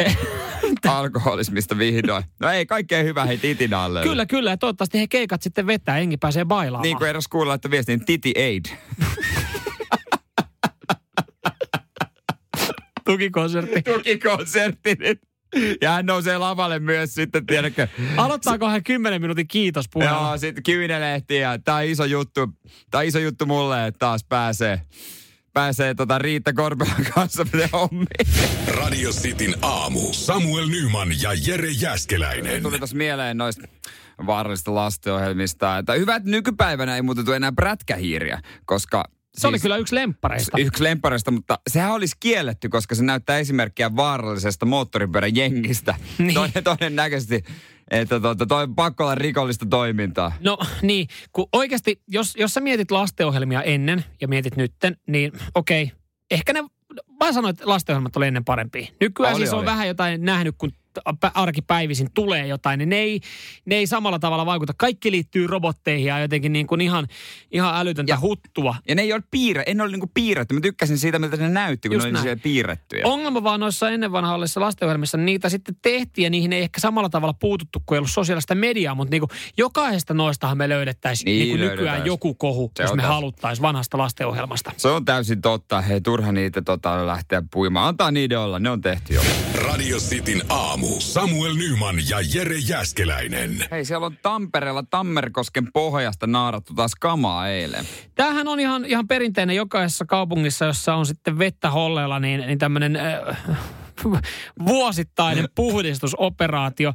[0.88, 2.24] alkoholismista vihdoin.
[2.40, 4.02] No ei, kaikkea hyvää hei Titinalle.
[4.02, 4.50] Kyllä, kyllä.
[4.50, 6.82] Ja toivottavasti he keikat sitten vetää, engi pääsee bailaamaan.
[6.82, 8.64] Niin kuin edes kuulla, että viestin Titi Aid.
[13.04, 13.82] Tukikonsertti.
[13.82, 15.20] Tukikonsertti nyt.
[15.82, 17.88] Ja hän nousee lavalle myös sitten, tiedätkö?
[18.16, 20.26] Aloittaako hän 10 minuutin kiitospuhelun?
[20.26, 22.40] Joo, sitten kyynelehti ja tää on iso juttu.
[22.94, 24.80] On iso juttu mulle, että taas pääsee,
[25.52, 28.06] pääsee tota Riitta Korpelan kanssa hommiin.
[28.68, 30.00] Radio Cityn aamu.
[30.12, 32.62] Samuel Nyman ja Jere Jäskeläinen.
[32.62, 33.68] Tuli tuossa mieleen noista
[34.26, 35.78] vaarallisista lastenohjelmista.
[35.78, 39.04] Että hyvä, että nykypäivänä ei muuten tule enää prätkähiiriä, koska...
[39.38, 40.58] Se oli kyllä yksi lemppareista.
[40.58, 45.94] Yksi lempparista, mutta sehän olisi kielletty, koska se näyttää esimerkkiä vaarallisesta moottoripyörän jengistä.
[46.18, 46.34] Niin.
[46.54, 46.64] Niin.
[46.64, 47.44] Todennäköisesti,
[47.90, 50.32] että tuota, toi on pakko olla rikollista toimintaa.
[50.40, 55.92] No niin, kun oikeasti, jos, jos sä mietit lastenohjelmia ennen ja mietit nytten, niin okei,
[56.30, 56.62] ehkä ne,
[57.20, 58.86] mä sanoin, että lastenohjelmat oli ennen parempia.
[59.00, 59.66] Nykyään Oli, siis on oli.
[59.66, 60.72] vähän jotain nähnyt, kun
[61.34, 63.20] arkipäivisin tulee jotain, niin ne ei,
[63.64, 64.72] ne ei samalla tavalla vaikuta.
[64.76, 67.06] Kaikki liittyy robotteihin ja jotenkin niin kuin ihan,
[67.52, 68.74] ihan älytöntä Ja- huttua.
[68.88, 70.54] Ja ne ei ole piirre, en ole niinku piirretty.
[70.54, 73.02] Mä tykkäsin siitä, miltä ne näytti, kun Just ne oli piirrettyjä.
[73.06, 77.08] Ongelma vaan noissa ennen vanhallisissa lastenohjelmissa, niin niitä sitten tehtiin ja niihin ei ehkä samalla
[77.08, 81.38] tavalla puututtu, kun ei ollut sosiaalista mediaa, mutta niin kuin jokaisesta noistahan me löydettäisiin Niin,
[81.48, 83.14] niin, niin nykyään joku kohu, Se jos me täysin.
[83.14, 84.72] haluttaisiin vanhasta lastenohjelmasta.
[84.76, 85.80] Se on täysin totta.
[85.80, 87.88] Hei, turha niitä tota, lähteä puimaan.
[87.88, 89.20] Antaa niiden olla, ne on tehty jo.
[89.54, 90.85] Radio Cityn aamu.
[90.98, 93.64] Samuel Nyman ja Jere Jäskeläinen.
[93.70, 97.84] Hei, siellä on Tampereella Tammerkosken pohjasta naarattu taas kamaa eilen.
[98.14, 102.96] Tämähän on ihan, ihan perinteinen jokaisessa kaupungissa, jossa on sitten vettä holleilla, niin, niin tämmöinen
[102.96, 103.38] äh,
[104.66, 106.92] vuosittainen puhdistusoperaatio.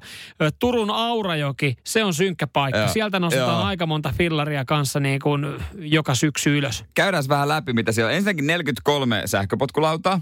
[0.59, 2.79] Turun Aurajoki, se on synkkä paikka.
[2.79, 3.63] Joo, Sieltä nostetaan joo.
[3.63, 6.85] aika monta fillaria kanssa niin kuin joka syksy ylös.
[6.93, 8.15] Käydään vähän läpi, mitä siellä on.
[8.15, 10.21] Ensinnäkin 43 sähköpotkulautaa,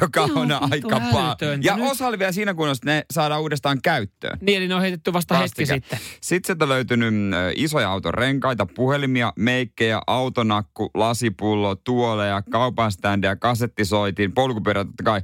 [0.00, 1.66] joka Ihan on aika älytöntä.
[1.68, 4.38] Ja Nyt- osa oli vielä siinä kunnossa, että ne saadaan uudestaan käyttöön.
[4.40, 5.74] Niin, eli ne on heitetty vasta hetki Vastike.
[5.74, 5.98] sitten.
[6.20, 14.32] Sitten sieltä löytynyt ö, isoja auton renkaita, puhelimia, meikkejä, autonakku, lasipullo, tuoleja, kaupan standia, kasettisoitin,
[14.34, 15.20] polkupyörä totta kai.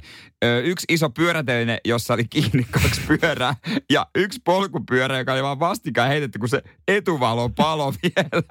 [0.63, 3.55] Yksi iso pyöräteline, jossa oli kiinni kaksi pyörää
[3.91, 8.43] ja yksi polkupyörä, joka oli vaan vastikään heitetty, kun se etuvalo palo vielä.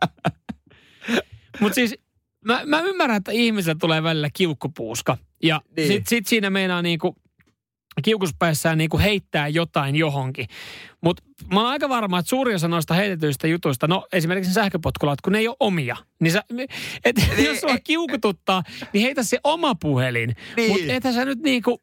[1.60, 1.94] Mutta siis
[2.44, 5.16] mä, mä ymmärrän, että ihmisellä tulee välillä kiukkupuuska.
[5.42, 5.88] Ja Niin.
[5.88, 7.16] sit, sit siinä meinaa niinku
[8.04, 10.46] kiukuspäissään niinku heittää jotain johonkin.
[11.04, 15.32] Mutta mä oon aika varma, että suuri osa noista heitetyistä jutuista, no esimerkiksi sähköpotkulat, kun
[15.32, 15.96] ne ei ole omia.
[16.20, 16.42] Niin sä,
[17.04, 20.36] et, Niin, jos sua kiukututtaa, niin heitä se oma puhelin.
[20.56, 20.70] Niin.
[20.70, 21.80] Mutta ethän sä nyt niinku,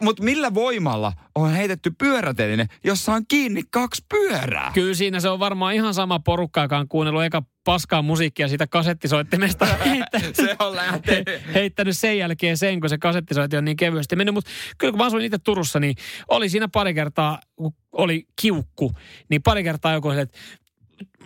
[0.00, 4.70] Mutta millä voimalla on heitetty pyöräteline, jossa on kiinni kaksi pyörää?
[4.74, 8.66] kyllä siinä se on varmaan ihan sama porukka, joka on kuunnellut eka paskaa musiikkia siitä
[8.66, 9.66] kasettisoittimesta.
[10.32, 11.26] Se on lähtenyt.
[11.54, 14.34] heittänyt sen jälkeen sen, kun se kasettisoitin on niin kevyesti mennyt.
[14.34, 15.94] Mutta kyllä kun mä asuin itse Turussa, niin
[16.28, 18.92] oli siinä pari kertaa, kun oli kiukku,
[19.28, 20.38] niin pari kertaa joku että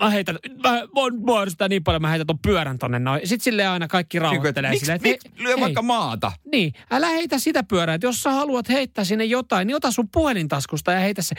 [0.00, 3.20] mä heitän, mä voin muodostaa niin paljon, mä heitän ton pyörän tonne noin.
[3.24, 6.32] Sitten silleen aina kaikki rauhoittelee Miksi silleen, että miksi lyö hei, vaikka maata?
[6.52, 7.94] niin, älä heitä sitä pyörää.
[7.94, 11.34] Että jos sä haluat heittää sinne jotain, niin ota sun puhelintaskusta ja heitä se.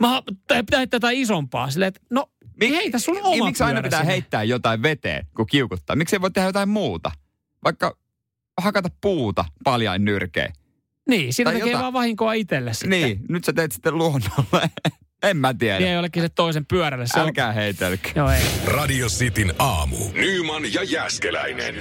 [0.00, 1.70] Mä pitää heittää jotain isompaa.
[1.70, 2.30] Silleen, että no
[2.64, 4.12] Mik- heitä sun niin, oma Miksi aina pitää sinne.
[4.12, 5.96] heittää jotain veteen, kun kiukuttaa?
[5.96, 7.10] Miksi ei voi tehdä jotain muuta?
[7.64, 7.96] Vaikka
[8.60, 10.52] hakata puuta paljain nyrkein.
[11.10, 12.90] Niin, siinä tekee vaan vahinkoa itselle sitten.
[12.90, 14.70] Niin, nyt sä teet sitten luonnolle.
[15.22, 15.78] en mä tiedä.
[15.78, 17.06] Vie jollekin se toisen pyörälle.
[17.06, 18.08] Se on- Älkää heitelkö.
[18.14, 18.42] Joo, ei.
[18.66, 19.96] Radio Cityn aamu.
[20.12, 21.74] Nyman ja Jäskeläinen.